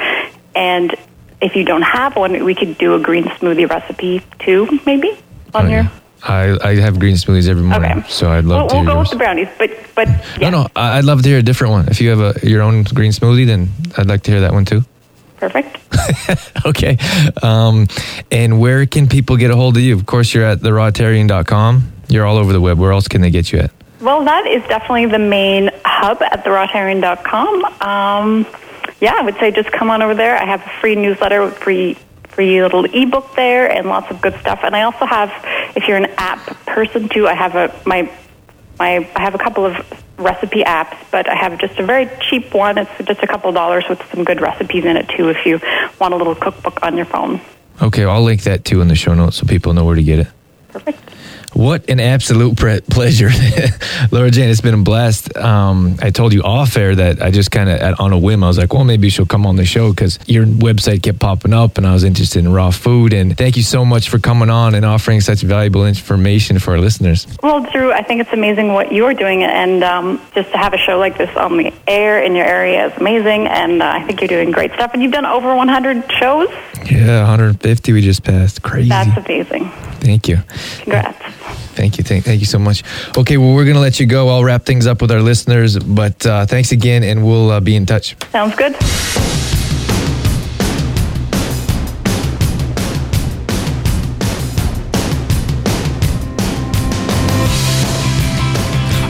and 0.55 0.93
if 1.39 1.55
you 1.55 1.63
don't 1.63 1.83
have 1.83 2.15
one, 2.15 2.43
we 2.43 2.55
could 2.55 2.77
do 2.77 2.95
a 2.95 2.99
green 2.99 3.23
smoothie 3.25 3.69
recipe 3.69 4.21
too, 4.39 4.67
maybe 4.85 5.11
on 5.53 5.67
Oh, 5.67 5.69
your. 5.69 5.81
yeah. 5.83 5.89
I, 6.23 6.57
I 6.63 6.75
have 6.75 6.99
green 6.99 7.15
smoothies 7.15 7.49
every 7.49 7.63
morning, 7.63 7.91
Okay. 7.99 8.09
so 8.09 8.29
I'd 8.31 8.45
love 8.45 8.61
We'll, 8.61 8.67
to 8.69 8.75
we'll 8.75 8.85
go 8.85 8.93
yours. 8.93 9.09
with 9.09 9.17
the 9.17 9.23
brownies, 9.23 9.47
but 9.57 9.71
but 9.95 10.07
yeah, 10.39 10.49
No, 10.49 10.61
no, 10.63 10.67
I- 10.75 10.97
I'd 10.99 11.05
love 11.05 11.21
to 11.23 11.29
hear 11.29 11.39
a 11.39 11.43
different 11.43 11.71
one. 11.71 11.87
If 11.89 11.99
you 12.01 12.09
have 12.15 12.19
a 12.19 12.47
your 12.47 12.61
own 12.61 12.83
green 12.83 13.11
smoothie, 13.11 13.45
then 13.47 13.69
I'd 13.97 14.07
like 14.07 14.23
to 14.23 14.31
hear 14.31 14.41
that 14.41 14.53
one 14.53 14.65
too. 14.65 14.83
perfect. 15.37 15.77
okay. 16.65 16.97
Um, 17.41 17.87
and 18.31 18.59
where 18.59 18.85
can 18.85 19.07
people 19.07 19.35
get 19.37 19.49
a 19.51 19.55
hold 19.55 19.75
of 19.77 19.83
you? 19.83 19.95
Of 19.95 20.05
course, 20.05 20.33
you're 20.33 20.45
at 20.45 20.59
therawtarian.com. 20.59 21.91
You're 22.07 22.25
all 22.25 22.37
over 22.37 22.53
the 22.53 22.61
web. 22.61 22.77
Where 22.77 22.91
else 22.91 23.07
can 23.07 23.21
they 23.21 23.29
get 23.31 23.51
you 23.51 23.59
at? 23.59 23.71
Well, 24.01 24.23
that 24.25 24.45
is 24.47 24.61
definitely 24.67 25.07
the 25.07 25.19
main 25.19 25.69
hub 25.85 26.21
at 26.21 26.43
therawtarian.com. 26.45 27.65
Um, 27.81 28.45
yeah, 28.99 29.15
I 29.17 29.21
would 29.21 29.35
say 29.35 29.51
just 29.51 29.71
come 29.71 29.89
on 29.89 30.01
over 30.01 30.13
there. 30.15 30.37
I 30.37 30.45
have 30.45 30.61
a 30.61 30.69
free 30.79 30.95
newsletter, 30.95 31.49
free 31.51 31.97
free 32.29 32.61
little 32.61 32.85
ebook 32.85 33.35
there, 33.35 33.69
and 33.69 33.87
lots 33.89 34.09
of 34.09 34.21
good 34.21 34.33
stuff. 34.39 34.61
And 34.63 34.73
I 34.75 34.83
also 34.83 35.05
have, 35.05 35.29
if 35.75 35.87
you're 35.87 35.97
an 35.97 36.07
app 36.17 36.39
person 36.65 37.09
too, 37.09 37.27
I 37.27 37.33
have 37.33 37.55
a 37.55 37.73
my 37.85 38.11
my 38.79 39.07
I 39.15 39.21
have 39.21 39.35
a 39.35 39.37
couple 39.39 39.65
of 39.65 39.75
recipe 40.17 40.63
apps, 40.63 40.95
but 41.11 41.27
I 41.29 41.35
have 41.35 41.57
just 41.59 41.77
a 41.79 41.85
very 41.85 42.09
cheap 42.29 42.53
one. 42.53 42.77
It's 42.77 42.91
just 43.05 43.21
a 43.23 43.27
couple 43.27 43.51
dollars 43.51 43.85
with 43.89 44.01
some 44.13 44.23
good 44.23 44.39
recipes 44.41 44.85
in 44.85 44.97
it 44.97 45.09
too. 45.09 45.29
If 45.29 45.45
you 45.45 45.59
want 45.99 46.13
a 46.13 46.17
little 46.17 46.35
cookbook 46.35 46.79
on 46.83 46.95
your 46.97 47.05
phone, 47.05 47.41
Okay, 47.81 48.03
I'll 48.05 48.21
link 48.21 48.43
that 48.43 48.63
too 48.65 48.81
in 48.81 48.87
the 48.87 48.95
show 48.95 49.13
notes 49.15 49.37
so 49.37 49.45
people 49.47 49.73
know 49.73 49.83
where 49.85 49.95
to 49.95 50.03
get 50.03 50.19
it. 50.19 50.27
perfect. 50.69 50.99
What 51.53 51.89
an 51.89 51.99
absolute 51.99 52.57
pre- 52.57 52.79
pleasure, 52.81 53.29
Laura 54.11 54.31
Jane. 54.31 54.49
It's 54.49 54.61
been 54.61 54.73
a 54.73 54.83
blast. 54.83 55.35
Um, 55.35 55.97
I 56.01 56.09
told 56.09 56.31
you 56.33 56.43
off 56.43 56.77
air 56.77 56.95
that 56.95 57.21
I 57.21 57.29
just 57.29 57.51
kind 57.51 57.69
of, 57.69 57.99
on 57.99 58.13
a 58.13 58.17
whim, 58.17 58.41
I 58.43 58.47
was 58.47 58.57
like, 58.57 58.73
well, 58.73 58.85
maybe 58.85 59.09
she'll 59.09 59.25
come 59.25 59.45
on 59.45 59.57
the 59.57 59.65
show 59.65 59.89
because 59.91 60.17
your 60.27 60.45
website 60.45 61.03
kept 61.03 61.19
popping 61.19 61.53
up 61.53 61.77
and 61.77 61.85
I 61.85 61.91
was 61.93 62.05
interested 62.05 62.39
in 62.39 62.53
raw 62.53 62.71
food. 62.71 63.11
And 63.13 63.37
thank 63.37 63.57
you 63.57 63.63
so 63.63 63.83
much 63.83 64.09
for 64.09 64.17
coming 64.17 64.49
on 64.49 64.75
and 64.75 64.85
offering 64.85 65.19
such 65.19 65.41
valuable 65.41 65.85
information 65.85 66.57
for 66.57 66.71
our 66.71 66.79
listeners. 66.79 67.27
Well, 67.43 67.69
Drew, 67.71 67.91
I 67.91 68.01
think 68.01 68.21
it's 68.21 68.33
amazing 68.33 68.69
what 68.73 68.91
you're 68.93 69.13
doing, 69.13 69.43
and 69.43 69.83
um, 69.83 70.21
just 70.33 70.51
to 70.51 70.57
have 70.57 70.73
a 70.73 70.77
show 70.77 70.97
like 70.99 71.17
this 71.17 71.35
on 71.35 71.57
the 71.57 71.73
air 71.85 72.23
in 72.23 72.33
your 72.33 72.45
area 72.45 72.87
is 72.87 72.97
amazing. 72.97 73.47
And 73.47 73.81
uh, 73.83 73.87
I 73.87 74.03
think 74.05 74.21
you're 74.21 74.29
doing 74.29 74.51
great 74.51 74.71
stuff. 74.73 74.91
And 74.93 75.03
you've 75.03 75.11
done 75.11 75.25
over 75.25 75.53
100 75.53 76.11
shows. 76.13 76.47
Yeah, 76.89 77.19
150 77.19 77.91
we 77.93 78.01
just 78.01 78.23
passed. 78.23 78.61
Crazy. 78.61 78.89
That's 78.89 79.17
amazing. 79.17 79.69
Thank 79.99 80.27
you. 80.27 80.37
Congrats. 80.79 81.40
Thank 81.75 81.97
you. 81.97 82.03
Thank, 82.03 82.25
thank 82.25 82.39
you 82.39 82.45
so 82.45 82.59
much. 82.59 82.83
Okay, 83.17 83.37
well, 83.37 83.53
we're 83.53 83.63
going 83.65 83.75
to 83.75 83.81
let 83.81 83.99
you 83.99 84.05
go. 84.05 84.29
I'll 84.29 84.43
wrap 84.43 84.65
things 84.65 84.87
up 84.87 85.01
with 85.01 85.11
our 85.11 85.21
listeners, 85.21 85.77
but 85.79 86.25
uh, 86.25 86.45
thanks 86.45 86.71
again, 86.71 87.03
and 87.03 87.25
we'll 87.25 87.51
uh, 87.51 87.59
be 87.59 87.75
in 87.75 87.85
touch. 87.85 88.15
Sounds 88.31 88.55
good. 88.55 88.75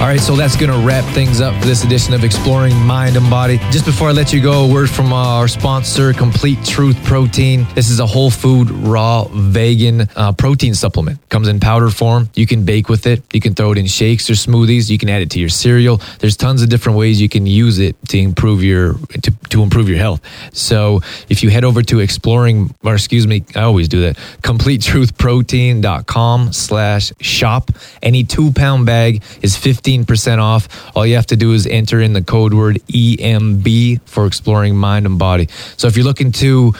All 0.02 0.08
right, 0.08 0.20
so 0.20 0.36
that's 0.36 0.56
going 0.56 0.72
to 0.72 0.80
wrap 0.80 1.04
things 1.14 1.42
up 1.42 1.54
for 1.62 1.68
this 1.68 1.84
edition 1.84 2.16
of 2.16 2.24
Exploring 2.24 2.76
Mind 2.76 3.16
and 3.16 3.30
Body. 3.30 3.60
Just 3.70 3.86
before 3.86 4.10
I 4.10 4.14
let 4.14 4.34
you 4.34 4.42
go, 4.42 4.66
a 4.66 4.68
word 4.68 4.90
from 4.90 5.14
our 5.14 5.48
sponsor, 5.48 6.12
Complete 6.12 6.58
Truth 6.66 7.06
Protein. 7.06 7.68
This 7.76 7.92
is 7.92 8.00
a 8.00 8.08
whole 8.08 8.32
food, 8.32 8.72
raw, 8.72 9.26
vegan 9.26 10.10
uh, 10.16 10.34
protein 10.34 10.74
supplement. 10.74 11.20
Comes 11.30 11.48
in 11.48 11.60
powder 11.60 11.92
form. 11.92 12.32
You 12.34 12.48
can 12.48 12.66
bake 12.66 12.90
with 12.90 13.06
it. 13.06 13.22
You 13.32 13.40
can 13.40 13.54
throw 13.54 13.74
it 13.74 13.78
in 13.78 13.86
shakes 13.86 14.28
or 14.28 14.34
smoothies. 14.34 14.90
You 14.90 14.98
can 14.98 15.08
add 15.08 15.22
it 15.22 15.30
to 15.32 15.40
your 15.40 15.50
cereal. 15.50 16.02
There's 16.18 16.36
tons 16.36 16.64
of 16.64 16.70
different 16.70 16.98
ways 16.98 17.22
you 17.22 17.30
can 17.30 17.46
use 17.46 17.78
it 17.78 17.96
to 18.08 18.18
improve 18.18 18.64
your 18.64 18.96
to, 19.22 19.32
to 19.50 19.62
improve 19.62 19.88
your 19.88 20.00
health. 20.00 20.22
So 20.52 21.02
if 21.30 21.44
you 21.44 21.52
head 21.52 21.64
over 21.64 21.84
to 21.84 22.00
exploring, 22.00 22.74
or 22.84 22.96
excuse 22.96 23.28
me, 23.28 23.46
I 23.56 23.62
always 23.62 23.88
do 23.88 24.02
that. 24.02 24.18
CompleteTruthProtein.com 24.42 26.54
slash 26.54 27.14
shop. 27.20 27.70
Any 28.02 28.24
two 28.24 28.52
pound 28.52 28.88
bag 28.88 29.22
is 29.44 29.56
15% 29.92 30.40
off. 30.40 30.96
All 30.96 31.06
you 31.06 31.16
have 31.16 31.28
to 31.28 31.36
do 31.36 31.54
is 31.54 31.68
enter 31.68 32.00
in 32.00 32.14
the 32.14 32.24
code 32.24 32.54
word 32.54 32.78
EMB 32.88 34.02
for 34.06 34.26
exploring 34.26 34.76
mind 34.76 35.06
and 35.06 35.20
body. 35.20 35.48
So 35.78 35.88
if 35.88 35.96
you're 35.96 36.06
looking 36.06 36.32
to 36.34 36.74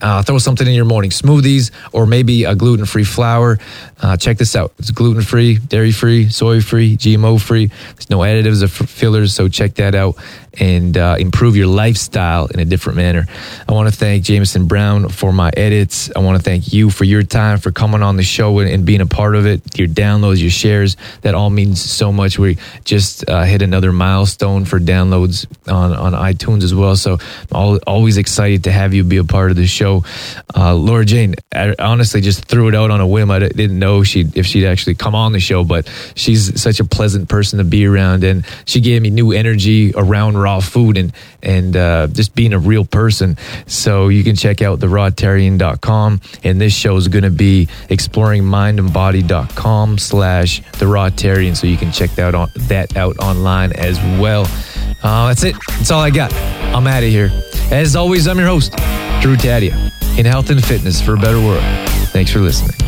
uh, 0.00 0.22
throw 0.22 0.38
something 0.38 0.66
in 0.66 0.74
your 0.74 0.84
morning 0.84 1.10
smoothies 1.10 1.72
or 1.92 2.06
maybe 2.06 2.44
a 2.44 2.54
gluten 2.54 2.86
free 2.86 3.02
flour. 3.02 3.58
Uh, 4.00 4.16
check 4.16 4.38
this 4.38 4.54
out. 4.54 4.72
It's 4.78 4.92
gluten 4.92 5.22
free, 5.22 5.58
dairy 5.58 5.90
free, 5.90 6.28
soy 6.28 6.60
free, 6.60 6.96
GMO 6.96 7.40
free. 7.40 7.66
There's 7.66 8.08
no 8.08 8.18
additives 8.18 8.62
or 8.62 8.68
fillers, 8.68 9.34
so 9.34 9.48
check 9.48 9.74
that 9.74 9.96
out 9.96 10.14
and 10.54 10.96
uh, 10.96 11.16
improve 11.18 11.56
your 11.56 11.66
lifestyle 11.66 12.46
in 12.46 12.60
a 12.60 12.64
different 12.64 12.96
manner. 12.96 13.26
I 13.68 13.72
want 13.72 13.88
to 13.88 13.94
thank 13.96 14.24
Jameson 14.24 14.66
Brown 14.66 15.08
for 15.08 15.32
my 15.32 15.50
edits. 15.56 16.10
I 16.14 16.20
want 16.20 16.38
to 16.38 16.42
thank 16.42 16.72
you 16.72 16.90
for 16.90 17.04
your 17.04 17.22
time, 17.22 17.58
for 17.58 17.70
coming 17.70 18.02
on 18.02 18.16
the 18.16 18.22
show 18.22 18.58
and, 18.60 18.70
and 18.70 18.84
being 18.84 19.00
a 19.00 19.06
part 19.06 19.34
of 19.34 19.46
it. 19.46 19.78
Your 19.78 19.88
downloads, 19.88 20.40
your 20.40 20.50
shares, 20.50 20.96
that 21.22 21.34
all 21.34 21.50
means 21.50 21.80
so 21.80 22.12
much. 22.12 22.38
We 22.38 22.58
just 22.84 23.28
uh, 23.28 23.44
hit 23.44 23.62
another 23.62 23.92
milestone 23.92 24.64
for 24.64 24.78
downloads 24.78 25.46
on, 25.70 25.92
on 25.92 26.12
iTunes 26.12 26.62
as 26.62 26.74
well. 26.74 26.96
So 26.96 27.18
I'm 27.52 27.78
always 27.86 28.16
excited 28.16 28.64
to 28.64 28.72
have 28.72 28.94
you 28.94 29.04
be 29.04 29.18
a 29.18 29.24
part 29.24 29.50
of 29.50 29.56
the 29.56 29.66
show. 29.66 30.04
Uh, 30.54 30.74
Laura 30.74 31.04
Jane, 31.04 31.34
I 31.52 31.74
honestly 31.78 32.20
just 32.20 32.44
threw 32.44 32.68
it 32.68 32.74
out 32.74 32.90
on 32.90 33.00
a 33.00 33.06
whim. 33.06 33.30
I 33.30 33.38
didn't 33.40 33.78
know 33.78 34.02
she 34.02 34.26
if 34.34 34.46
she'd 34.46 34.66
actually 34.66 34.94
come 34.94 35.14
on 35.14 35.32
the 35.32 35.40
show, 35.40 35.64
but 35.64 35.90
she's 36.14 36.60
such 36.60 36.80
a 36.80 36.84
pleasant 36.84 37.28
person 37.28 37.58
to 37.58 37.64
be 37.64 37.86
around, 37.86 38.24
and 38.24 38.44
she 38.64 38.80
gave 38.80 39.02
me 39.02 39.10
new 39.10 39.32
energy 39.32 39.92
around 39.94 40.36
raw 40.38 40.60
food 40.60 40.96
and 40.96 41.12
and 41.42 41.76
uh, 41.76 42.08
just 42.08 42.34
being 42.34 42.52
a 42.52 42.58
real 42.58 42.84
person. 42.84 43.36
So 43.66 44.08
you 44.08 44.24
can 44.24 44.36
check 44.36 44.62
out 44.62 44.80
therawtarian.com, 44.80 46.20
and 46.44 46.60
this 46.60 46.74
show 46.74 46.96
is 46.96 47.08
going 47.08 47.24
to 47.24 47.30
be 47.30 47.68
exploringmindandbody.com 47.88 49.98
slash 49.98 50.60
the 50.72 50.86
rawtarian. 50.86 51.56
So 51.56 51.66
you 51.66 51.76
can 51.76 51.92
check 51.92 52.10
that 52.12 52.34
on 52.34 52.48
that 52.68 52.96
out 52.96 53.18
online 53.18 53.72
as 53.72 53.98
well. 54.20 54.46
Uh, 55.02 55.28
that's 55.28 55.44
it. 55.44 55.56
That's 55.68 55.90
all 55.90 56.00
I 56.00 56.10
got. 56.10 56.32
I'm 56.74 56.86
out 56.86 57.02
of 57.02 57.08
here. 57.08 57.30
As 57.70 57.96
always, 57.96 58.26
I'm 58.26 58.38
your 58.38 58.48
host, 58.48 58.72
Drew 59.20 59.36
Tadia, 59.36 59.72
in 60.18 60.26
health 60.26 60.50
and 60.50 60.64
fitness 60.64 61.00
for 61.00 61.14
a 61.14 61.18
better 61.18 61.38
world. 61.38 61.62
Thanks 62.12 62.32
for 62.32 62.40
listening. 62.40 62.87